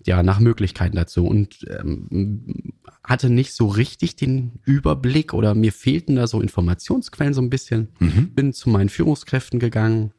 ja, 0.06 0.24
nach 0.24 0.40
Möglichkeiten 0.40 0.96
dazu 0.96 1.26
und 1.26 1.66
ähm, 1.70 2.74
hatte 3.04 3.30
nicht 3.30 3.54
so 3.54 3.68
richtig 3.68 4.16
den 4.16 4.60
Überblick 4.66 5.34
oder 5.34 5.56
mir 5.56 5.74
fehlten 5.74 6.16
da 6.16 6.28
so 6.28 6.42
Informationsquellen 6.42 7.34
so 7.34 7.42
ein 7.42 7.50
bisschen. 7.50 7.90
Mhm. 8.00 8.32
Bin 8.34 8.54
zu 8.54 8.70
meinen 8.70 8.90
Führungskräften 8.90 9.60
gegangen, 9.60 10.12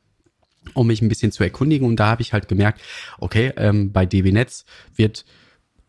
um 0.75 0.87
mich 0.87 1.03
ein 1.03 1.09
bisschen 1.09 1.33
zu 1.33 1.45
erkundigen 1.45 1.87
und 1.87 1.97
da 1.97 2.07
habe 2.07 2.23
ich 2.23 2.33
halt 2.33 2.49
gemerkt, 2.49 2.81
okay, 3.19 3.53
ähm, 3.57 3.93
bei 3.93 4.07
DB 4.07 4.33
Netz 4.33 4.65
wird 4.95 5.25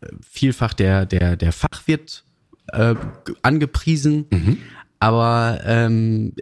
äh, 0.00 0.08
vielfach 0.20 0.74
der 0.74 1.06
der 1.06 1.36
der 1.36 1.52
Fachwirt 1.52 2.24
äh, 2.72 2.94
angepriesen, 3.42 4.26
mhm. 4.30 4.58
Aber 4.98 5.60
ähm, 5.64 6.32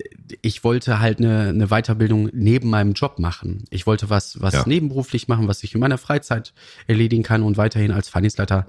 ich 0.43 0.63
wollte 0.63 1.01
halt 1.01 1.19
eine, 1.19 1.49
eine 1.49 1.69
Weiterbildung 1.69 2.31
neben 2.33 2.71
meinem 2.71 2.93
Job 2.93 3.19
machen. 3.19 3.65
Ich 3.71 3.87
wollte 3.87 4.11
was, 4.11 4.41
was 4.41 4.55
ja. 4.55 4.65
nebenberuflich 4.67 5.27
machen, 5.27 5.49
was 5.49 5.65
ich 5.65 5.75
in 5.75 5.81
meiner 5.81 5.99
Freizeit 5.99 6.55
erledigen 6.87 7.25
kann 7.25 7.43
und 7.43 7.57
weiterhin 7.57 7.91
als 7.91 8.09
Fahrdienstleiter 8.09 8.67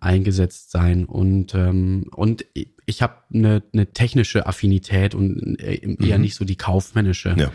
eingesetzt 0.00 0.70
sein. 0.70 1.04
Und, 1.04 1.54
ähm, 1.54 2.06
und 2.14 2.44
ich 2.86 3.02
habe 3.02 3.14
eine, 3.32 3.62
eine 3.72 3.92
technische 3.92 4.46
Affinität 4.46 5.14
und 5.14 5.56
eher 5.58 6.16
mhm. 6.16 6.22
nicht 6.22 6.36
so 6.36 6.44
die 6.44 6.56
kaufmännische. 6.56 7.34
Ja. 7.36 7.50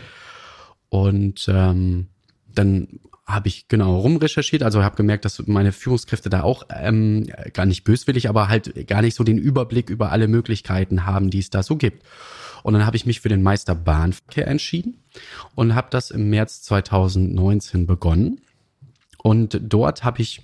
Und 0.90 1.46
ähm, 1.48 2.08
dann 2.54 3.00
habe 3.26 3.48
ich 3.48 3.68
genau 3.68 3.98
rumrecherchiert, 4.00 4.62
also 4.62 4.82
habe 4.82 4.96
gemerkt, 4.96 5.24
dass 5.24 5.46
meine 5.46 5.72
Führungskräfte 5.72 6.30
da 6.30 6.42
auch 6.42 6.64
ähm, 6.70 7.28
gar 7.52 7.66
nicht 7.66 7.84
böswillig, 7.84 8.28
aber 8.28 8.48
halt 8.48 8.86
gar 8.88 9.02
nicht 9.02 9.14
so 9.14 9.24
den 9.24 9.38
Überblick 9.38 9.88
über 9.88 10.10
alle 10.10 10.28
Möglichkeiten 10.28 11.06
haben, 11.06 11.30
die 11.30 11.38
es 11.38 11.50
da 11.50 11.62
so 11.62 11.76
gibt. 11.76 12.04
Und 12.62 12.74
dann 12.74 12.84
habe 12.84 12.96
ich 12.96 13.06
mich 13.06 13.20
für 13.20 13.28
den 13.28 13.42
Meister 13.42 13.74
Bahnverkehr 13.74 14.46
entschieden 14.46 15.02
und 15.54 15.74
habe 15.74 15.88
das 15.90 16.10
im 16.10 16.28
März 16.28 16.62
2019 16.62 17.86
begonnen. 17.86 18.40
Und 19.22 19.58
dort 19.62 20.04
habe 20.04 20.20
ich 20.20 20.42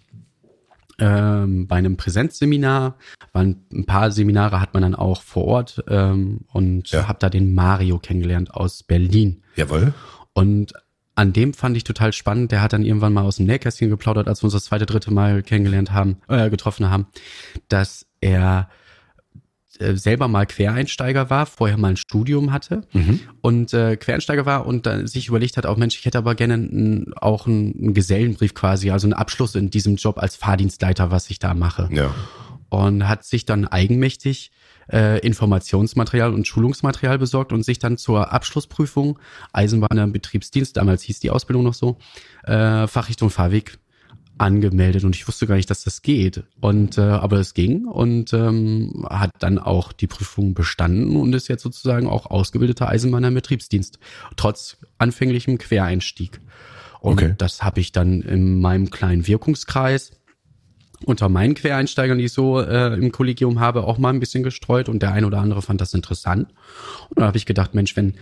ähm, 0.98 1.66
bei 1.66 1.76
einem 1.76 1.96
Präsenzseminar, 1.96 2.96
waren 3.32 3.66
ein 3.72 3.84
paar 3.84 4.10
Seminare 4.10 4.60
hat 4.60 4.72
man 4.72 4.82
dann 4.82 4.94
auch 4.94 5.22
vor 5.22 5.44
Ort 5.44 5.84
ähm, 5.88 6.40
und 6.52 6.90
ja. 6.90 7.06
habe 7.06 7.18
da 7.18 7.28
den 7.28 7.54
Mario 7.54 7.98
kennengelernt 7.98 8.54
aus 8.54 8.82
Berlin. 8.82 9.42
Jawohl. 9.56 9.92
Und 10.32 10.72
an 11.16 11.32
dem 11.32 11.54
fand 11.54 11.76
ich 11.76 11.84
total 11.84 12.12
spannend. 12.12 12.52
Der 12.52 12.62
hat 12.62 12.72
dann 12.72 12.84
irgendwann 12.84 13.12
mal 13.12 13.24
aus 13.24 13.36
dem 13.36 13.46
Nähkästchen 13.46 13.90
geplaudert, 13.90 14.28
als 14.28 14.42
wir 14.42 14.44
uns 14.44 14.52
das 14.52 14.66
zweite, 14.66 14.86
dritte 14.86 15.10
Mal 15.10 15.42
kennengelernt 15.42 15.92
haben, 15.92 16.18
äh, 16.28 16.50
getroffen 16.50 16.88
haben, 16.88 17.06
dass 17.68 18.06
er 18.20 18.68
äh, 19.78 19.94
selber 19.94 20.28
mal 20.28 20.46
Quereinsteiger 20.46 21.30
war, 21.30 21.46
vorher 21.46 21.78
mal 21.78 21.88
ein 21.88 21.96
Studium 21.96 22.52
hatte 22.52 22.82
mhm. 22.92 23.20
und 23.40 23.72
äh, 23.72 23.96
Quereinsteiger 23.96 24.46
war 24.46 24.66
und 24.66 24.86
dann 24.86 25.06
sich 25.06 25.28
überlegt 25.28 25.56
hat, 25.56 25.66
auch 25.66 25.76
Mensch, 25.76 25.98
ich 25.98 26.04
hätte 26.04 26.18
aber 26.18 26.34
gerne 26.34 26.54
n, 26.54 27.12
auch 27.16 27.46
einen, 27.46 27.94
Gesellenbrief 27.94 28.54
quasi, 28.54 28.90
also 28.90 29.06
einen 29.06 29.14
Abschluss 29.14 29.54
in 29.54 29.70
diesem 29.70 29.96
Job 29.96 30.18
als 30.18 30.36
Fahrdienstleiter, 30.36 31.10
was 31.10 31.30
ich 31.30 31.38
da 31.38 31.54
mache. 31.54 31.88
Ja. 31.92 32.14
Und 32.68 33.08
hat 33.08 33.24
sich 33.24 33.44
dann 33.46 33.66
eigenmächtig 33.66 34.50
äh, 34.92 35.20
Informationsmaterial 35.20 36.32
und 36.32 36.46
Schulungsmaterial 36.46 37.18
besorgt 37.18 37.52
und 37.52 37.64
sich 37.64 37.78
dann 37.78 37.96
zur 37.96 38.32
Abschlussprüfung 38.32 39.18
Eisenbahner 39.52 40.06
Betriebsdienst, 40.06 40.76
damals 40.76 41.02
hieß 41.02 41.20
die 41.20 41.30
Ausbildung 41.30 41.64
noch 41.64 41.74
so, 41.74 41.98
äh, 42.44 42.86
Fachrichtung 42.86 43.30
Fahrweg 43.30 43.78
angemeldet 44.38 45.04
und 45.04 45.16
ich 45.16 45.26
wusste 45.26 45.46
gar 45.46 45.56
nicht, 45.56 45.70
dass 45.70 45.84
das 45.84 46.02
geht. 46.02 46.44
Und 46.60 46.98
äh, 46.98 47.02
aber 47.02 47.38
es 47.38 47.54
ging 47.54 47.86
und 47.86 48.32
ähm, 48.32 49.06
hat 49.08 49.30
dann 49.38 49.58
auch 49.58 49.92
die 49.92 50.06
Prüfung 50.06 50.54
bestanden 50.54 51.16
und 51.16 51.34
ist 51.34 51.48
jetzt 51.48 51.62
sozusagen 51.62 52.06
auch 52.06 52.26
ausgebildeter 52.26 52.88
Eisenbahner 52.88 53.28
im 53.28 53.34
Betriebsdienst, 53.34 53.98
trotz 54.36 54.76
anfänglichem 54.98 55.58
Quereinstieg. 55.58 56.40
Und 57.00 57.22
okay. 57.22 57.34
das 57.38 57.62
habe 57.62 57.80
ich 57.80 57.92
dann 57.92 58.20
in 58.20 58.60
meinem 58.60 58.90
kleinen 58.90 59.26
Wirkungskreis 59.26 60.12
unter 61.04 61.28
meinen 61.28 61.54
Quereinsteigern, 61.54 62.18
die 62.18 62.24
ich 62.24 62.32
so 62.32 62.60
äh, 62.60 62.94
im 62.94 63.12
Kollegium 63.12 63.60
habe, 63.60 63.84
auch 63.84 63.98
mal 63.98 64.10
ein 64.10 64.20
bisschen 64.20 64.42
gestreut 64.42 64.88
und 64.88 65.02
der 65.02 65.12
ein 65.12 65.24
oder 65.24 65.38
andere 65.38 65.62
fand 65.62 65.80
das 65.80 65.94
interessant. 65.94 66.48
Und 67.08 67.18
dann 67.18 67.26
habe 67.26 67.36
ich 67.36 67.46
gedacht, 67.46 67.74
Mensch, 67.74 67.96
wenn 67.96 68.14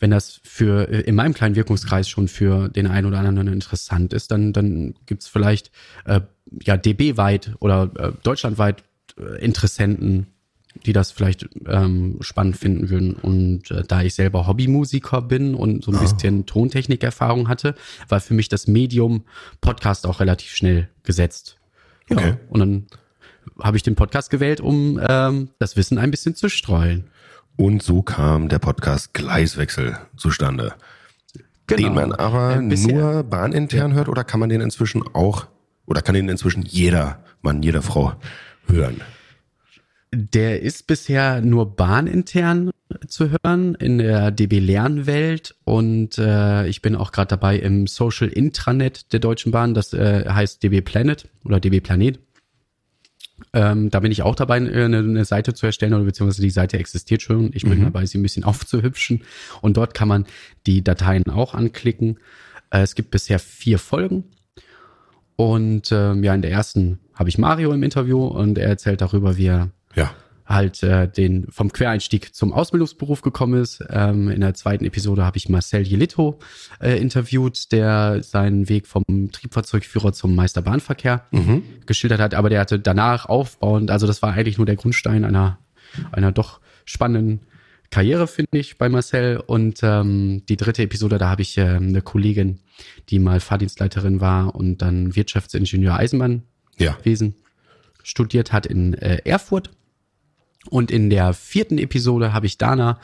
wenn 0.00 0.10
das 0.10 0.40
für 0.42 0.88
äh, 0.88 1.00
in 1.00 1.14
meinem 1.14 1.34
kleinen 1.34 1.56
Wirkungskreis 1.56 2.08
schon 2.08 2.28
für 2.28 2.68
den 2.68 2.86
einen 2.86 3.06
oder 3.06 3.20
anderen 3.20 3.48
interessant 3.48 4.12
ist, 4.12 4.30
dann, 4.30 4.52
dann 4.52 4.94
gibt's 5.06 5.28
vielleicht 5.28 5.70
äh, 6.04 6.20
ja 6.62 6.76
DB-weit 6.76 7.52
oder 7.60 7.90
äh, 7.96 8.12
deutschlandweit 8.22 8.82
äh, 9.18 9.42
Interessenten, 9.42 10.26
die 10.86 10.92
das 10.92 11.12
vielleicht 11.12 11.48
ähm, 11.66 12.18
spannend 12.20 12.56
finden 12.56 12.90
würden. 12.90 13.14
Und 13.14 13.70
äh, 13.70 13.84
da 13.86 14.02
ich 14.02 14.14
selber 14.14 14.46
Hobbymusiker 14.46 15.22
bin 15.22 15.54
und 15.54 15.84
so 15.84 15.92
ein 15.92 15.96
ah. 15.96 16.00
bisschen 16.00 16.46
Tontechnikerfahrung 16.46 17.48
hatte, 17.48 17.74
war 18.08 18.20
für 18.20 18.34
mich 18.34 18.48
das 18.48 18.66
Medium 18.66 19.24
Podcast 19.60 20.06
auch 20.06 20.20
relativ 20.20 20.50
schnell 20.50 20.88
gesetzt. 21.04 21.56
Ja, 22.08 22.16
okay. 22.16 22.34
Und 22.48 22.60
dann 22.60 22.86
habe 23.60 23.76
ich 23.76 23.82
den 23.82 23.94
Podcast 23.94 24.30
gewählt, 24.30 24.60
um 24.60 25.00
ähm, 25.06 25.50
das 25.58 25.76
Wissen 25.76 25.98
ein 25.98 26.10
bisschen 26.10 26.34
zu 26.34 26.48
streuen. 26.48 27.04
Und 27.56 27.82
so 27.82 28.02
kam 28.02 28.48
der 28.48 28.58
Podcast 28.58 29.14
Gleiswechsel 29.14 29.98
zustande. 30.16 30.74
Genau. 31.66 31.82
Den 31.82 31.94
man 31.94 32.12
aber 32.12 32.60
nur 32.60 33.22
bahnintern 33.22 33.94
hört 33.94 34.08
oder 34.08 34.24
kann 34.24 34.40
man 34.40 34.48
den 34.48 34.60
inzwischen 34.60 35.02
auch, 35.14 35.46
oder 35.86 36.02
kann 36.02 36.14
den 36.14 36.28
inzwischen 36.28 36.62
jeder 36.62 37.20
Mann, 37.42 37.62
jeder 37.62 37.82
Frau 37.82 38.14
hören? 38.66 39.00
Der 40.16 40.62
ist 40.62 40.86
bisher 40.86 41.40
nur 41.40 41.74
bahnintern 41.74 42.70
zu 43.08 43.30
hören 43.30 43.74
in 43.74 43.98
der 43.98 44.30
DB 44.30 44.60
Lernwelt 44.60 45.56
und 45.64 46.18
äh, 46.18 46.68
ich 46.68 46.82
bin 46.82 46.94
auch 46.94 47.10
gerade 47.10 47.28
dabei 47.28 47.58
im 47.58 47.88
Social 47.88 48.28
Intranet 48.28 49.12
der 49.12 49.18
Deutschen 49.18 49.50
Bahn, 49.50 49.74
das 49.74 49.92
äh, 49.92 50.24
heißt 50.28 50.62
DB 50.62 50.82
Planet 50.82 51.28
oder 51.44 51.58
DB 51.58 51.80
Planet. 51.80 52.20
Ähm, 53.52 53.90
da 53.90 53.98
bin 54.00 54.12
ich 54.12 54.22
auch 54.22 54.36
dabei, 54.36 54.58
äh, 54.58 54.84
eine, 54.84 54.98
eine, 54.98 55.24
Seite 55.24 55.54
zu 55.54 55.66
erstellen 55.66 55.94
oder 55.94 56.04
beziehungsweise 56.04 56.42
die 56.42 56.50
Seite 56.50 56.78
existiert 56.78 57.22
schon. 57.22 57.50
Ich 57.52 57.64
bin 57.64 57.78
mhm. 57.78 57.84
dabei, 57.84 58.06
sie 58.06 58.18
ein 58.18 58.22
bisschen 58.22 58.44
aufzuhübschen. 58.44 59.22
Und 59.60 59.76
dort 59.76 59.94
kann 59.94 60.06
man 60.08 60.26
die 60.66 60.84
Dateien 60.84 61.26
auch 61.28 61.54
anklicken. 61.54 62.20
Äh, 62.70 62.82
es 62.82 62.94
gibt 62.94 63.10
bisher 63.10 63.40
vier 63.40 63.80
Folgen. 63.80 64.24
Und 65.36 65.90
ähm, 65.90 66.22
ja, 66.22 66.32
in 66.32 66.42
der 66.42 66.52
ersten 66.52 67.00
habe 67.14 67.28
ich 67.28 67.38
Mario 67.38 67.72
im 67.72 67.82
Interview 67.82 68.24
und 68.24 68.56
er 68.56 68.68
erzählt 68.68 69.00
darüber, 69.00 69.36
wie 69.36 69.46
er 69.46 69.70
ja 69.94 70.14
halt 70.46 70.82
äh, 70.82 71.08
den 71.08 71.46
vom 71.50 71.72
Quereinstieg 71.72 72.34
zum 72.34 72.52
Ausbildungsberuf 72.52 73.22
gekommen 73.22 73.62
ist. 73.62 73.82
Ähm, 73.88 74.28
in 74.28 74.40
der 74.40 74.54
zweiten 74.54 74.84
Episode 74.84 75.24
habe 75.24 75.38
ich 75.38 75.48
Marcel 75.48 75.82
Jelito 75.82 76.38
äh, 76.80 76.98
interviewt, 76.98 77.72
der 77.72 78.22
seinen 78.22 78.68
Weg 78.68 78.86
vom 78.86 79.04
Triebfahrzeugführer 79.32 80.12
zum 80.12 80.34
Meisterbahnverkehr 80.34 81.24
mhm. 81.30 81.62
geschildert 81.86 82.20
hat, 82.20 82.34
aber 82.34 82.50
der 82.50 82.60
hatte 82.60 82.78
danach 82.78 83.26
aufbauend, 83.26 83.90
also 83.90 84.06
das 84.06 84.20
war 84.20 84.34
eigentlich 84.34 84.58
nur 84.58 84.66
der 84.66 84.76
Grundstein 84.76 85.24
einer 85.24 85.58
einer 86.12 86.32
doch 86.32 86.60
spannenden 86.84 87.40
Karriere, 87.90 88.26
finde 88.26 88.58
ich, 88.58 88.76
bei 88.76 88.88
Marcel. 88.88 89.36
Und 89.38 89.80
ähm, 89.82 90.42
die 90.48 90.56
dritte 90.56 90.82
Episode, 90.82 91.18
da 91.18 91.28
habe 91.28 91.42
ich 91.42 91.56
äh, 91.56 91.62
eine 91.62 92.02
Kollegin, 92.02 92.58
die 93.08 93.18
mal 93.18 93.38
Fahrdienstleiterin 93.38 94.20
war 94.20 94.54
und 94.54 94.78
dann 94.78 95.14
Wirtschaftsingenieur 95.14 95.94
Eisenbahnwesen 95.94 97.28
ja. 97.28 97.50
studiert 98.02 98.52
hat 98.52 98.66
in 98.66 98.94
äh, 98.94 99.18
Erfurt 99.24 99.70
und 100.70 100.90
in 100.90 101.10
der 101.10 101.32
vierten 101.34 101.78
Episode 101.78 102.32
habe 102.32 102.46
ich 102.46 102.58
Dana 102.58 102.98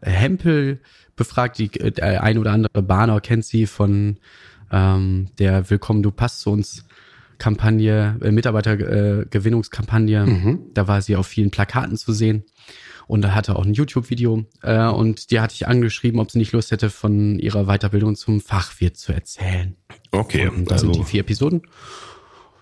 äh, 0.00 0.10
Hempel 0.10 0.80
befragt. 1.16 1.58
Die, 1.58 1.72
äh, 1.80 1.92
der 1.92 2.22
ein 2.22 2.38
oder 2.38 2.52
andere 2.52 2.82
Bahner 2.82 3.20
kennt 3.20 3.44
sie 3.44 3.66
von 3.66 4.18
ähm, 4.70 5.28
der 5.38 5.68
Willkommen, 5.70 6.02
du 6.02 6.10
passt 6.10 6.40
zu 6.40 6.50
uns 6.50 6.84
Kampagne, 7.38 8.18
äh, 8.22 8.30
Mitarbeitergewinnungskampagne. 8.30 10.22
Äh, 10.22 10.26
mhm. 10.26 10.60
Da 10.74 10.86
war 10.88 11.02
sie 11.02 11.16
auf 11.16 11.26
vielen 11.26 11.50
Plakaten 11.50 11.96
zu 11.96 12.12
sehen. 12.12 12.44
Und 13.08 13.22
da 13.22 13.34
hatte 13.34 13.56
auch 13.56 13.64
ein 13.64 13.74
YouTube-Video. 13.74 14.44
Äh, 14.62 14.86
und 14.86 15.30
die 15.30 15.40
hatte 15.40 15.54
ich 15.54 15.66
angeschrieben, 15.66 16.20
ob 16.20 16.30
sie 16.30 16.38
nicht 16.38 16.52
Lust 16.52 16.70
hätte, 16.70 16.88
von 16.88 17.38
ihrer 17.38 17.64
Weiterbildung 17.64 18.14
zum 18.14 18.40
Fachwirt 18.40 18.96
zu 18.96 19.12
erzählen. 19.12 19.76
Okay. 20.12 20.48
Und 20.48 20.70
das 20.70 20.82
also. 20.82 20.92
sind 20.92 21.04
die 21.04 21.10
vier 21.10 21.20
Episoden. 21.20 21.62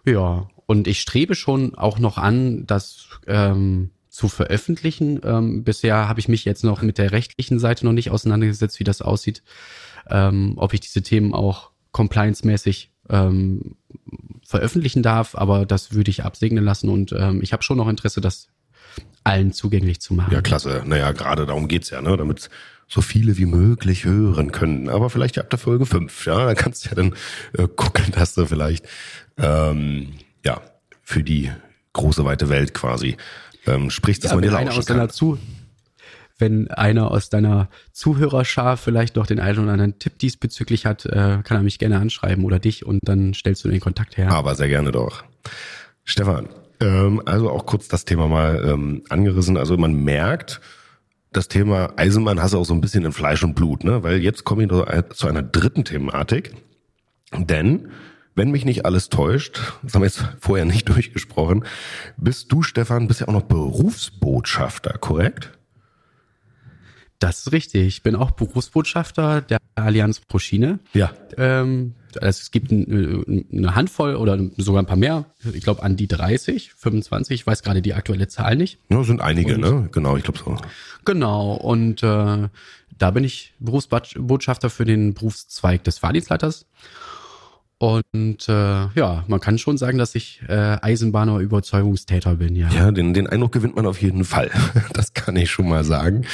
Ja. 0.06 0.48
Und 0.66 0.88
ich 0.88 1.00
strebe 1.00 1.34
schon 1.34 1.74
auch 1.74 1.98
noch 1.98 2.16
an, 2.16 2.66
dass 2.66 3.20
ähm, 3.26 3.90
zu 4.20 4.28
veröffentlichen. 4.28 5.18
Ähm, 5.24 5.64
bisher 5.64 6.06
habe 6.06 6.20
ich 6.20 6.28
mich 6.28 6.44
jetzt 6.44 6.62
noch 6.62 6.82
mit 6.82 6.98
der 6.98 7.10
rechtlichen 7.10 7.58
Seite 7.58 7.86
noch 7.86 7.94
nicht 7.94 8.10
auseinandergesetzt, 8.10 8.78
wie 8.78 8.84
das 8.84 9.00
aussieht, 9.00 9.42
ähm, 10.10 10.52
ob 10.56 10.74
ich 10.74 10.80
diese 10.80 11.00
Themen 11.00 11.32
auch 11.32 11.70
compliance-mäßig 11.92 12.90
ähm, 13.08 13.76
veröffentlichen 14.46 15.02
darf, 15.02 15.34
aber 15.34 15.64
das 15.64 15.94
würde 15.94 16.10
ich 16.10 16.22
absegnen 16.22 16.62
lassen 16.62 16.90
und 16.90 17.12
ähm, 17.12 17.40
ich 17.40 17.54
habe 17.54 17.62
schon 17.62 17.78
noch 17.78 17.88
Interesse, 17.88 18.20
das 18.20 18.48
allen 19.24 19.54
zugänglich 19.54 20.02
zu 20.02 20.12
machen. 20.12 20.34
Ja, 20.34 20.42
klasse. 20.42 20.82
Naja, 20.84 21.12
gerade 21.12 21.46
darum 21.46 21.66
geht's 21.66 21.88
ja, 21.88 22.02
ne? 22.02 22.14
damit 22.14 22.50
so 22.88 23.00
viele 23.00 23.38
wie 23.38 23.46
möglich 23.46 24.04
hören 24.04 24.52
können. 24.52 24.90
Aber 24.90 25.08
vielleicht 25.08 25.38
ab 25.38 25.48
der 25.48 25.58
Folge 25.58 25.86
fünf, 25.86 26.26
ja, 26.26 26.44
dann 26.44 26.56
kannst 26.56 26.84
du 26.84 26.88
ja 26.90 26.94
dann 26.94 27.14
äh, 27.56 27.68
gucken, 27.74 28.12
dass 28.12 28.34
du 28.34 28.44
vielleicht 28.44 28.86
ähm, 29.38 30.12
ja 30.44 30.60
für 31.02 31.22
die 31.22 31.50
große 31.94 32.24
weite 32.24 32.50
Welt 32.50 32.74
quasi 32.74 33.16
ähm, 33.66 33.90
sprichst, 33.90 34.24
dass 34.24 34.30
ja, 34.30 34.36
man 34.36 34.42
dir 34.42 34.50
lauschen 34.50 34.84
kann. 34.84 35.10
Zu 35.10 35.38
wenn 36.40 36.70
einer 36.70 37.10
aus 37.10 37.28
deiner 37.28 37.68
Zuhörerschar 37.92 38.76
vielleicht 38.76 39.16
noch 39.16 39.26
den 39.26 39.40
einen 39.40 39.58
oder 39.58 39.72
anderen 39.72 39.98
Tipp 39.98 40.18
diesbezüglich 40.18 40.86
hat, 40.86 41.04
äh, 41.06 41.42
kann 41.44 41.56
er 41.56 41.62
mich 41.62 41.78
gerne 41.78 41.98
anschreiben 41.98 42.44
oder 42.44 42.58
dich 42.58 42.84
und 42.84 43.00
dann 43.02 43.34
stellst 43.34 43.64
du 43.64 43.68
den 43.68 43.80
Kontakt 43.80 44.16
her. 44.16 44.30
Aber 44.30 44.54
sehr 44.54 44.68
gerne 44.68 44.90
doch. 44.90 45.22
Stefan, 46.04 46.48
ähm, 46.80 47.22
also 47.26 47.50
auch 47.50 47.66
kurz 47.66 47.88
das 47.88 48.04
Thema 48.04 48.26
mal 48.28 48.64
ähm, 48.66 49.02
angerissen. 49.08 49.56
Also 49.56 49.76
man 49.76 49.92
merkt, 49.92 50.60
das 51.32 51.48
Thema 51.48 51.92
Eisenbahn 51.96 52.42
hast 52.42 52.54
du 52.54 52.58
auch 52.58 52.64
so 52.64 52.74
ein 52.74 52.80
bisschen 52.80 53.04
in 53.04 53.12
Fleisch 53.12 53.44
und 53.44 53.54
Blut, 53.54 53.84
ne? 53.84 54.02
Weil 54.02 54.18
jetzt 54.18 54.44
komme 54.44 54.64
ich 54.64 55.14
zu 55.14 55.28
einer 55.28 55.42
dritten 55.42 55.84
Thematik. 55.84 56.54
Denn 57.36 57.90
wenn 58.34 58.50
mich 58.50 58.64
nicht 58.64 58.84
alles 58.84 59.08
täuscht, 59.08 59.60
das 59.82 59.94
haben 59.94 60.02
wir 60.02 60.06
jetzt 60.06 60.24
vorher 60.40 60.64
nicht 60.64 60.88
durchgesprochen, 60.88 61.64
bist 62.16 62.52
du, 62.52 62.62
Stefan, 62.62 63.08
bist 63.08 63.20
ja 63.20 63.28
auch 63.28 63.32
noch 63.32 63.42
Berufsbotschafter, 63.42 64.98
korrekt? 64.98 65.50
Das 67.20 67.40
ist 67.40 67.52
richtig. 67.52 67.86
Ich 67.86 68.02
bin 68.02 68.16
auch 68.16 68.30
Berufsbotschafter 68.30 69.42
der 69.42 69.58
Allianz 69.74 70.20
Pro 70.20 70.38
Schiene. 70.38 70.78
Ja. 70.94 71.12
Ähm, 71.36 71.94
also 72.14 72.40
es 72.40 72.50
gibt 72.50 72.72
eine 72.72 73.74
Handvoll 73.74 74.16
oder 74.16 74.38
sogar 74.56 74.82
ein 74.82 74.86
paar 74.86 74.96
mehr. 74.96 75.26
Ich 75.52 75.62
glaube 75.62 75.82
an 75.82 75.96
die 75.96 76.08
30, 76.08 76.72
25. 76.72 77.42
Ich 77.42 77.46
weiß 77.46 77.62
gerade 77.62 77.82
die 77.82 77.92
aktuelle 77.92 78.26
Zahl 78.28 78.56
nicht. 78.56 78.78
Ja, 78.88 79.04
sind 79.04 79.20
einige, 79.20 79.56
und, 79.56 79.60
ne? 79.60 79.88
Genau, 79.92 80.16
ich 80.16 80.24
glaube 80.24 80.38
so. 80.38 80.56
Genau. 81.04 81.54
Und 81.54 82.02
äh, 82.02 82.48
da 82.98 83.10
bin 83.10 83.24
ich 83.24 83.52
Berufsbotschafter 83.60 84.70
für 84.70 84.86
den 84.86 85.12
Berufszweig 85.12 85.84
des 85.84 85.98
Fahrdienstleiters. 85.98 86.66
Und 87.80 88.46
äh, 88.46 88.52
ja, 88.52 89.24
man 89.26 89.40
kann 89.40 89.56
schon 89.56 89.78
sagen, 89.78 89.96
dass 89.96 90.14
ich 90.14 90.42
äh, 90.48 90.76
Eisenbahner 90.82 91.38
Überzeugungstäter 91.38 92.34
bin, 92.36 92.54
ja. 92.54 92.68
Ja, 92.68 92.90
den, 92.90 93.14
den 93.14 93.26
Eindruck 93.26 93.52
gewinnt 93.52 93.74
man 93.74 93.86
auf 93.86 94.02
jeden 94.02 94.24
Fall. 94.24 94.50
Das 94.92 95.14
kann 95.14 95.34
ich 95.36 95.50
schon 95.50 95.66
mal 95.66 95.82
sagen. 95.82 96.26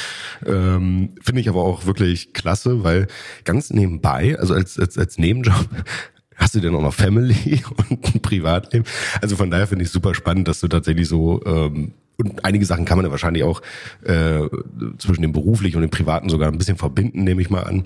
Ähm, 0.45 1.15
Finde 1.21 1.39
ich 1.39 1.47
aber 1.47 1.63
auch 1.63 1.85
wirklich 1.85 2.33
klasse, 2.33 2.83
weil 2.83 3.07
ganz 3.45 3.69
nebenbei, 3.69 4.37
also 4.37 4.55
als, 4.55 4.77
als, 4.77 4.97
als 4.97 5.17
Nebenjob, 5.17 5.69
hast 6.35 6.53
du 6.53 6.59
denn 6.59 6.75
auch 6.75 6.81
noch 6.81 6.93
Family 6.93 7.63
und 7.89 8.15
ein 8.15 8.21
Privatleben? 8.21 8.85
Also 9.21 9.37
von 9.37 9.49
daher 9.49 9.67
finde 9.67 9.85
ich 9.85 9.91
super 9.91 10.13
spannend, 10.15 10.49
dass 10.49 10.59
du 10.59 10.67
tatsächlich 10.67 11.07
so 11.07 11.41
ähm, 11.45 11.93
und 12.17 12.43
einige 12.43 12.65
Sachen 12.65 12.83
kann 12.83 12.97
man 12.97 13.05
ja 13.05 13.11
wahrscheinlich 13.11 13.43
auch 13.43 13.61
äh, 14.03 14.49
zwischen 14.97 15.21
dem 15.21 15.31
beruflichen 15.31 15.77
und 15.77 15.83
dem 15.83 15.91
privaten 15.91 16.27
sogar 16.29 16.51
ein 16.51 16.57
bisschen 16.57 16.77
verbinden, 16.77 17.23
nehme 17.23 17.41
ich 17.41 17.49
mal 17.49 17.63
an. 17.63 17.85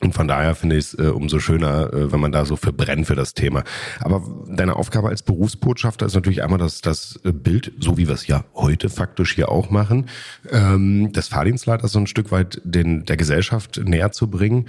Und 0.00 0.14
von 0.14 0.28
daher 0.28 0.54
finde 0.54 0.76
ich 0.76 0.86
es 0.86 0.94
äh, 0.94 1.08
umso 1.08 1.38
schöner, 1.38 1.92
äh, 1.92 2.12
wenn 2.12 2.20
man 2.20 2.32
da 2.32 2.44
so 2.44 2.56
verbrennt 2.56 3.06
für 3.06 3.14
das 3.14 3.34
Thema. 3.34 3.64
Aber 4.00 4.22
deine 4.48 4.76
Aufgabe 4.76 5.08
als 5.08 5.22
Berufsbotschafter 5.22 6.06
ist 6.06 6.14
natürlich 6.14 6.42
einmal 6.42 6.58
das, 6.58 6.80
das 6.80 7.20
äh, 7.24 7.32
Bild, 7.32 7.72
so 7.78 7.96
wie 7.96 8.06
wir 8.06 8.14
es 8.14 8.26
ja 8.26 8.44
heute 8.54 8.88
faktisch 8.88 9.34
hier 9.34 9.50
auch 9.50 9.70
machen, 9.70 10.06
ähm, 10.50 11.12
des 11.12 11.28
Fahrdienstleiters 11.28 11.92
so 11.92 11.98
ein 11.98 12.06
Stück 12.06 12.32
weit 12.32 12.60
den, 12.64 13.04
der 13.04 13.16
Gesellschaft 13.16 13.80
näher 13.84 14.12
zu 14.12 14.28
bringen. 14.28 14.66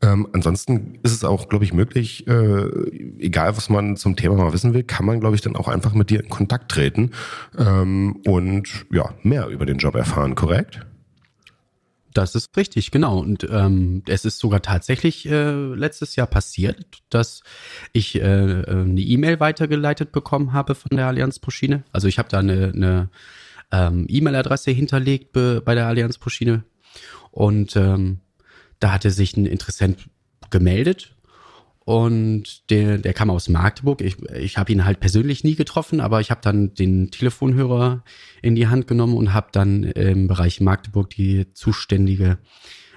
Ähm, 0.00 0.28
ansonsten 0.32 0.98
ist 1.02 1.12
es 1.12 1.24
auch, 1.24 1.48
glaube 1.48 1.64
ich, 1.64 1.72
möglich, 1.72 2.26
äh, 2.26 2.64
egal 3.18 3.56
was 3.56 3.68
man 3.68 3.96
zum 3.96 4.16
Thema 4.16 4.36
mal 4.36 4.52
wissen 4.52 4.74
will, 4.74 4.84
kann 4.84 5.06
man, 5.06 5.20
glaube 5.20 5.34
ich, 5.34 5.42
dann 5.42 5.56
auch 5.56 5.68
einfach 5.68 5.94
mit 5.94 6.10
dir 6.10 6.22
in 6.22 6.28
Kontakt 6.28 6.70
treten 6.70 7.10
ähm, 7.58 8.16
und 8.24 8.86
ja, 8.90 9.10
mehr 9.22 9.48
über 9.48 9.66
den 9.66 9.78
Job 9.78 9.94
erfahren, 9.94 10.34
korrekt? 10.34 10.80
Das 12.14 12.34
ist 12.34 12.56
richtig, 12.56 12.90
genau. 12.90 13.18
Und 13.18 13.46
ähm, 13.50 14.02
es 14.06 14.24
ist 14.24 14.38
sogar 14.38 14.62
tatsächlich 14.62 15.28
äh, 15.28 15.74
letztes 15.74 16.16
Jahr 16.16 16.26
passiert, 16.26 17.02
dass 17.10 17.42
ich 17.92 18.16
äh, 18.16 18.22
eine 18.22 19.00
E-Mail 19.00 19.40
weitergeleitet 19.40 20.12
bekommen 20.12 20.52
habe 20.52 20.74
von 20.74 20.96
der 20.96 21.06
Allianz 21.06 21.38
pro. 21.38 21.50
Also 21.92 22.08
ich 22.08 22.18
habe 22.18 22.28
da 22.28 22.38
eine, 22.38 22.72
eine 22.74 23.10
ähm, 23.72 24.06
E-Mail-Adresse 24.08 24.70
hinterlegt 24.70 25.32
be, 25.32 25.62
bei 25.64 25.74
der 25.74 25.86
Allianz 25.86 26.18
pro. 26.18 26.30
Und 27.30 27.76
ähm, 27.76 28.20
da 28.80 28.92
hatte 28.92 29.10
sich 29.10 29.36
ein 29.36 29.46
Interessent 29.46 30.08
gemeldet 30.50 31.14
und 31.88 32.68
der, 32.68 32.98
der 32.98 33.14
kam 33.14 33.30
aus 33.30 33.48
Magdeburg. 33.48 34.02
Ich, 34.02 34.22
ich 34.34 34.58
habe 34.58 34.70
ihn 34.70 34.84
halt 34.84 35.00
persönlich 35.00 35.42
nie 35.42 35.54
getroffen, 35.54 36.02
aber 36.02 36.20
ich 36.20 36.30
habe 36.30 36.42
dann 36.42 36.74
den 36.74 37.10
Telefonhörer 37.10 38.04
in 38.42 38.54
die 38.54 38.66
Hand 38.66 38.86
genommen 38.86 39.16
und 39.16 39.32
habe 39.32 39.48
dann 39.52 39.84
im 39.84 40.28
Bereich 40.28 40.60
Magdeburg 40.60 41.08
die 41.08 41.50
zuständige 41.54 42.36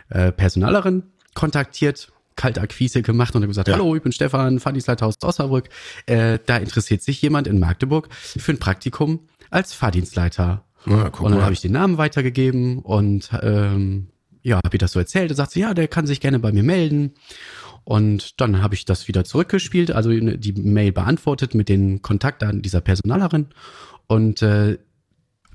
äh, 0.09 0.33
Personalerin 0.33 1.03
kontaktiert, 1.35 2.11
Kaltakquise 2.35 3.01
gemacht 3.01 3.33
und 3.33 3.47
gesagt, 3.47 3.69
ja. 3.69 3.75
hallo, 3.75 3.95
ich 3.95 4.03
bin 4.03 4.11
Stefan, 4.11 4.59
Fahrdienstleiter 4.59 5.05
aus 5.07 5.15
Osnabrück. 5.23 5.69
Äh, 6.05 6.39
da 6.45 6.57
interessiert 6.57 7.01
sich 7.01 7.21
jemand 7.21 7.47
in 7.47 7.61
Magdeburg 7.61 8.09
für 8.11 8.51
ein 8.51 8.59
Praktikum 8.59 9.21
als 9.51 9.71
Fahrdienstleiter. 9.73 10.65
Ja, 10.85 11.07
und 11.07 11.31
dann 11.31 11.43
habe 11.43 11.53
ich 11.53 11.61
den 11.61 11.71
Namen 11.71 11.97
weitergegeben 11.97 12.79
und 12.79 13.29
ähm, 13.41 14.07
ja, 14.41 14.57
habe 14.57 14.75
ihr 14.75 14.79
das 14.79 14.91
so 14.91 14.99
erzählt. 14.99 15.31
Da 15.31 15.35
sagt 15.35 15.51
sie, 15.51 15.61
ja, 15.61 15.73
der 15.73 15.87
kann 15.87 16.07
sich 16.07 16.19
gerne 16.19 16.39
bei 16.39 16.51
mir 16.51 16.63
melden. 16.63 17.13
Und 17.83 18.39
dann 18.39 18.61
habe 18.61 18.75
ich 18.75 18.85
das 18.85 19.07
wieder 19.07 19.23
zurückgespielt, 19.23 19.91
also 19.91 20.11
die 20.11 20.53
Mail 20.53 20.91
beantwortet 20.91 21.55
mit 21.55 21.69
den 21.69 22.01
Kontaktdaten 22.01 22.61
dieser 22.61 22.81
Personalerin. 22.81 23.47
Und 24.07 24.41
äh, 24.41 24.77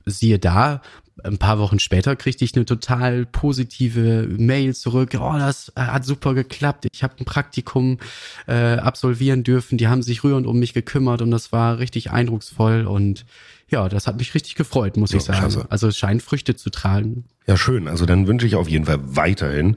siehe 0.07 0.39
da, 0.39 0.81
ein 1.25 1.39
paar 1.39 1.59
Wochen 1.59 1.79
später 1.79 2.15
kriegte 2.15 2.45
ich 2.45 2.55
eine 2.55 2.67
total 2.67 3.27
positive 3.27 4.29
Mail 4.39 4.75
zurück. 4.75 5.17
Oh, 5.19 5.35
das 5.39 5.73
hat 5.75 6.05
super 6.05 6.35
geklappt. 6.35 6.87
Ich 6.93 7.03
habe 7.03 7.15
ein 7.19 7.25
Praktikum 7.25 7.99
äh, 8.47 8.77
absolvieren 8.77 9.43
dürfen. 9.43 9.79
Die 9.79 9.89
haben 9.89 10.03
sich 10.03 10.25
rührend 10.25 10.47
um 10.47 10.59
mich 10.59 10.75
gekümmert 10.75 11.23
und 11.23 11.31
das 11.31 11.53
war 11.53 11.79
richtig 11.79 12.11
eindrucksvoll. 12.11 12.87
Und 12.87 13.25
ja, 13.69 13.89
das 13.89 14.07
hat 14.07 14.19
mich 14.19 14.35
richtig 14.35 14.57
gefreut, 14.57 14.97
muss 14.97 15.13
ja, 15.13 15.19
ich 15.19 15.25
sagen. 15.25 15.41
Klasse. 15.41 15.67
Also 15.71 15.89
es 15.89 15.97
scheint 15.97 16.23
Früchte 16.23 16.55
zu 16.55 16.71
tragen. 16.71 17.25
Ja, 17.47 17.57
schön. 17.57 17.89
Also 17.89 18.05
dann 18.05 18.27
wünsche 18.27 18.47
ich 18.47 18.55
auf 18.55 18.69
jeden 18.69 18.85
Fall 18.85 18.99
weiterhin 19.01 19.77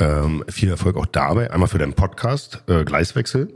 ähm, 0.00 0.44
viel 0.48 0.70
Erfolg 0.70 0.96
auch 0.96 1.06
dabei. 1.06 1.50
Einmal 1.50 1.68
für 1.68 1.78
deinen 1.78 1.94
Podcast 1.94 2.62
äh, 2.66 2.84
Gleiswechsel, 2.84 3.52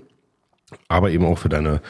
aber 0.88 1.10
eben 1.10 1.24
auch 1.24 1.38
für 1.38 1.48
deine 1.48 1.80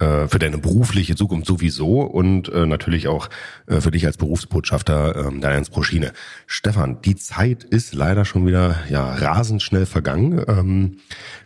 äh, 0.00 0.28
für 0.28 0.38
deine 0.38 0.58
berufliche 0.58 1.16
Zukunft 1.16 1.46
sowieso 1.46 2.02
und 2.02 2.48
äh, 2.50 2.66
natürlich 2.66 3.08
auch 3.08 3.28
äh, 3.66 3.80
für 3.80 3.90
dich 3.90 4.06
als 4.06 4.16
Berufsbotschafter 4.16 5.26
äh, 5.26 5.40
der 5.40 5.50
Ernst 5.50 5.72
Proschine. 5.72 6.12
Stefan, 6.46 7.02
die 7.02 7.16
Zeit 7.16 7.64
ist 7.64 7.94
leider 7.94 8.24
schon 8.24 8.46
wieder 8.46 8.76
ja 8.88 9.12
rasend 9.14 9.60
schnell 9.60 9.86
vergangen. 9.86 10.44
Ähm, 10.46 10.98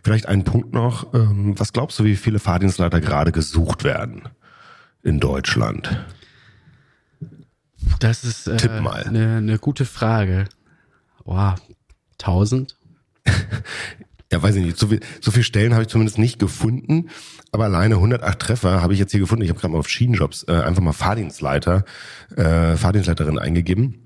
vielleicht 0.03 0.27
ein 0.27 0.43
Punkt 0.43 0.71
noch. 0.71 1.15
Ähm, 1.15 1.55
was 1.57 1.73
glaubst 1.73 1.97
du, 1.97 2.03
wie 2.03 2.15
viele 2.15 2.37
Fahrdienstleiter 2.37 3.01
gerade 3.01 3.31
gesucht 3.31 3.83
werden 3.83 4.29
in 5.01 5.19
Deutschland? 5.19 6.05
Das 7.99 8.23
ist 8.23 8.47
äh, 8.47 8.69
eine, 8.69 9.37
eine 9.37 9.57
gute 9.57 9.85
Frage. 9.85 10.45
Boah, 11.25 11.55
1000? 12.23 12.75
ja, 14.31 14.41
weiß 14.41 14.55
ich 14.55 14.65
nicht. 14.65 14.77
So 14.77 14.87
viel, 14.87 14.99
so 15.21 15.31
viel 15.31 15.43
Stellen 15.43 15.73
habe 15.73 15.83
ich 15.83 15.89
zumindest 15.89 16.17
nicht 16.17 16.39
gefunden. 16.39 17.09
Aber 17.51 17.65
alleine 17.65 17.95
108 17.95 18.39
Treffer 18.39 18.81
habe 18.81 18.93
ich 18.93 18.99
jetzt 18.99 19.11
hier 19.11 19.19
gefunden. 19.19 19.43
Ich 19.43 19.49
habe 19.49 19.59
gerade 19.59 19.71
mal 19.71 19.79
auf 19.79 19.89
Schienenjobs 19.89 20.45
äh, 20.47 20.53
einfach 20.53 20.81
mal 20.81 20.93
Fahrdienstleiter, 20.93 21.85
äh, 22.35 22.75
Fahrdienstleiterin 22.75 23.37
eingegeben. 23.37 23.99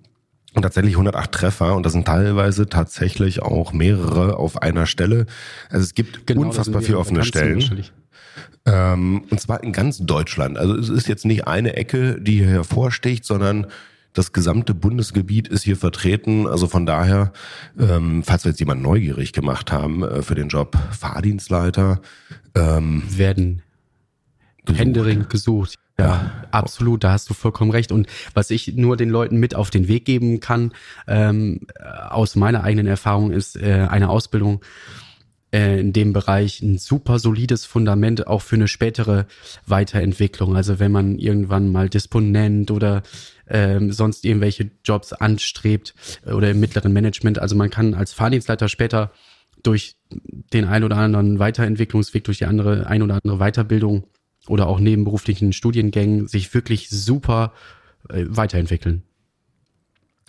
Und 0.54 0.64
tatsächlich 0.64 0.96
108 0.96 1.32
Treffer 1.32 1.76
und 1.76 1.86
das 1.86 1.94
sind 1.94 2.06
teilweise 2.06 2.68
tatsächlich 2.68 3.44
auch 3.44 3.74
mehrere 3.74 4.38
auf 4.38 4.62
einer 4.62 4.88
Stelle. 4.88 5.28
Also 5.70 5.84
es 5.84 5.94
gibt 5.94 6.26
genau, 6.26 6.42
unfassbar 6.42 6.82
viele 6.82 6.98
offene 6.98 7.24
Stellen. 7.24 7.64
Ähm, 8.66 9.24
und 9.30 9.40
zwar 9.40 9.64
in 9.64 9.72
ganz 9.72 10.00
Deutschland. 10.00 10.58
Also 10.58 10.76
es 10.76 10.90
ist 10.90 11.08
jetzt 11.08 11.26
nicht 11.26 11.48
eine 11.48 11.76
Ecke, 11.76 12.20
die 12.20 12.40
hier 12.40 12.50
hervorsticht, 12.50 13.24
sondern 13.24 13.68
das 14.18 14.34
gesamte 14.34 14.74
Bundesgebiet 14.74 15.48
ist 15.48 15.64
hier 15.64 15.78
vertreten. 15.78 16.48
Also 16.48 16.68
von 16.68 16.86
daher, 16.86 17.32
ähm, 17.80 18.24
falls 18.24 18.46
wir 18.46 18.52
jetzt 18.52 18.60
jemanden 18.60 18.84
neugierig 18.84 19.32
gemacht 19.32 19.72
haben 19.72 20.04
äh, 20.04 20.22
für 20.22 20.36
den 20.36 20.48
Job 20.48 20.78
Fahrdienstleiter, 20.92 22.02
ähm, 22.56 23.04
werden 23.10 23.62
gesucht. 24.66 24.80
Händering 24.80 25.30
gesucht. 25.30 25.76
Ja, 26.00 26.06
ja, 26.06 26.32
absolut, 26.52 27.04
da 27.04 27.12
hast 27.12 27.30
du 27.30 27.34
vollkommen 27.34 27.72
recht. 27.72 27.92
Und 27.92 28.08
was 28.34 28.52
ich 28.52 28.76
nur 28.76 28.98
den 28.98 29.10
Leuten 29.10 29.38
mit 29.38 29.56
auf 29.56 29.70
den 29.70 29.88
Weg 29.88 30.06
geben 30.06 30.40
kann, 30.40 30.74
ähm, 31.08 31.62
aus 32.10 32.36
meiner 32.36 32.64
eigenen 32.64 32.86
Erfahrung, 32.88 33.32
ist 33.32 33.56
äh, 33.56 33.88
eine 33.90 34.10
Ausbildung 34.10 34.62
äh, 35.52 35.80
in 35.80 35.94
dem 35.94 36.14
Bereich 36.14 36.62
ein 36.62 36.78
super 36.78 37.20
solides 37.20 37.66
Fundament 37.66 38.28
auch 38.28 38.42
für 38.42 38.56
eine 38.56 38.68
spätere 38.68 39.28
Weiterentwicklung. 39.66 40.56
Also 40.56 40.80
wenn 40.80 40.92
man 40.92 41.18
irgendwann 41.18 41.70
mal 41.70 41.90
Disponent 41.90 42.72
oder 42.72 43.04
ähm, 43.50 43.92
sonst 43.92 44.26
irgendwelche 44.26 44.72
Jobs 44.84 45.14
anstrebt 45.14 45.96
oder 46.26 46.52
im 46.52 46.60
mittleren 46.60 46.92
Management. 46.94 47.40
Also 47.40 47.56
man 47.56 47.70
kann 47.70 47.94
als 47.94 48.14
Fahrdienstleiter 48.14 48.68
später 48.68 49.12
durch 49.64 49.96
den 50.54 50.66
ein 50.66 50.84
oder 50.84 50.98
anderen 50.98 51.40
Weiterentwicklungsweg, 51.40 52.24
durch 52.24 52.40
die 52.40 52.46
andere 52.46 52.88
ein 52.88 53.02
oder 53.02 53.20
andere 53.24 53.38
Weiterbildung 53.38 54.06
oder 54.48 54.68
auch 54.68 54.80
nebenberuflichen 54.80 55.54
Studiengängen 55.54 56.28
sich 56.28 56.54
wirklich 56.54 56.90
super 56.90 57.54
äh, 58.10 58.26
weiterentwickeln. 58.28 59.04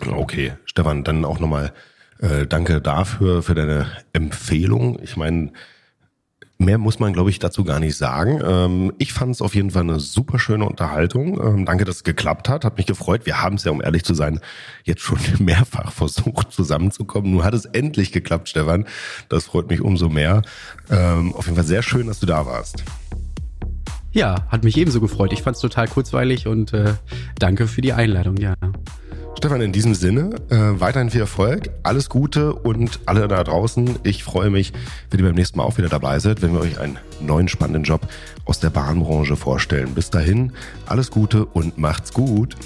Okay, 0.07 0.53
Stefan, 0.65 1.05
dann 1.05 1.25
auch 1.25 1.41
nochmal 1.41 1.73
äh, 2.21 2.47
danke 2.47 2.81
dafür, 2.81 3.43
für 3.43 3.55
deine 3.55 3.87
Empfehlung. 4.13 4.99
Ich 5.03 5.17
meine, 5.17 5.53
Mehr 6.61 6.79
muss 6.79 6.99
man, 6.99 7.13
glaube 7.13 7.31
ich, 7.31 7.39
dazu 7.39 7.63
gar 7.63 7.79
nicht 7.79 7.97
sagen. 7.97 8.41
Ähm, 8.45 8.93
ich 8.99 9.13
fand 9.13 9.33
es 9.33 9.41
auf 9.41 9.55
jeden 9.55 9.71
Fall 9.71 9.85
eine 9.85 10.01
super 10.01 10.41
schöne 10.41 10.65
Unterhaltung. 10.65 11.41
Ähm, 11.41 11.65
danke, 11.65 11.85
dass 11.85 11.97
es 11.97 12.05
geklappt 12.05 12.49
hat. 12.49 12.65
Hat 12.65 12.77
mich 12.79 12.87
gefreut. 12.87 13.27
Wir 13.27 13.41
haben 13.41 13.55
es 13.55 13.65
ja, 13.65 13.71
um 13.71 13.81
ehrlich 13.81 14.03
zu 14.03 14.13
sein, 14.13 14.41
jetzt 14.83 15.03
schon 15.03 15.19
mehrfach 15.39 15.93
versucht, 15.93 16.51
zusammenzukommen. 16.51 17.31
Nun 17.31 17.45
hat 17.45 17.55
es 17.55 17.65
endlich 17.65 18.11
geklappt, 18.11 18.49
Stefan. 18.49 18.87
Das 19.29 19.45
freut 19.45 19.71
mich 19.71 19.81
umso 19.81 20.09
mehr. 20.09 20.43
Ähm, 20.91 21.33
auf 21.33 21.47
jeden 21.47 21.55
Fall 21.55 21.65
sehr 21.65 21.83
schön, 21.83 22.09
dass 22.09 22.19
du 22.19 22.27
da 22.27 22.45
warst. 22.45 22.83
Ja, 24.11 24.45
hat 24.49 24.65
mich 24.65 24.77
ebenso 24.77 25.01
gefreut. 25.01 25.33
Ich 25.33 25.43
fand 25.43 25.55
es 25.55 25.63
total 25.63 25.87
kurzweilig 25.87 26.49
und 26.49 26.73
äh, 26.73 26.95
danke 27.39 27.69
für 27.69 27.83
die 27.83 27.93
Einladung, 27.93 28.37
ja. 28.37 28.55
Stefan, 29.38 29.61
in 29.61 29.70
diesem 29.70 29.94
Sinne, 29.94 30.35
äh, 30.51 30.81
weiterhin 30.81 31.11
viel 31.11 31.20
Erfolg, 31.20 31.70
alles 31.85 32.09
Gute 32.09 32.53
und 32.55 32.98
alle 33.07 33.29
da 33.29 33.44
draußen. 33.44 34.01
Ich 34.03 34.24
freue 34.24 34.51
mich, 34.51 34.72
wenn 35.12 35.20
ihr 35.20 35.27
beim 35.27 35.37
nächsten 35.37 35.59
Mal 35.59 35.64
auch 35.64 35.79
wieder 35.79 35.88
dabei 35.88 36.18
seid, 36.18 36.42
wenn 36.42 36.53
wir 36.55 36.61
euch 36.61 36.81
einen 36.81 36.98
neuen 37.20 37.46
spannenden 37.46 37.85
Job 37.85 38.01
aus 38.46 38.59
der 38.59 38.70
Bahnbranche 38.70 39.37
vorstellen. 39.37 39.94
Bis 39.94 40.11
dahin, 40.11 40.55
alles 40.87 41.12
Gute 41.12 41.44
und 41.44 41.79
macht's 41.79 42.12
gut. 42.12 42.57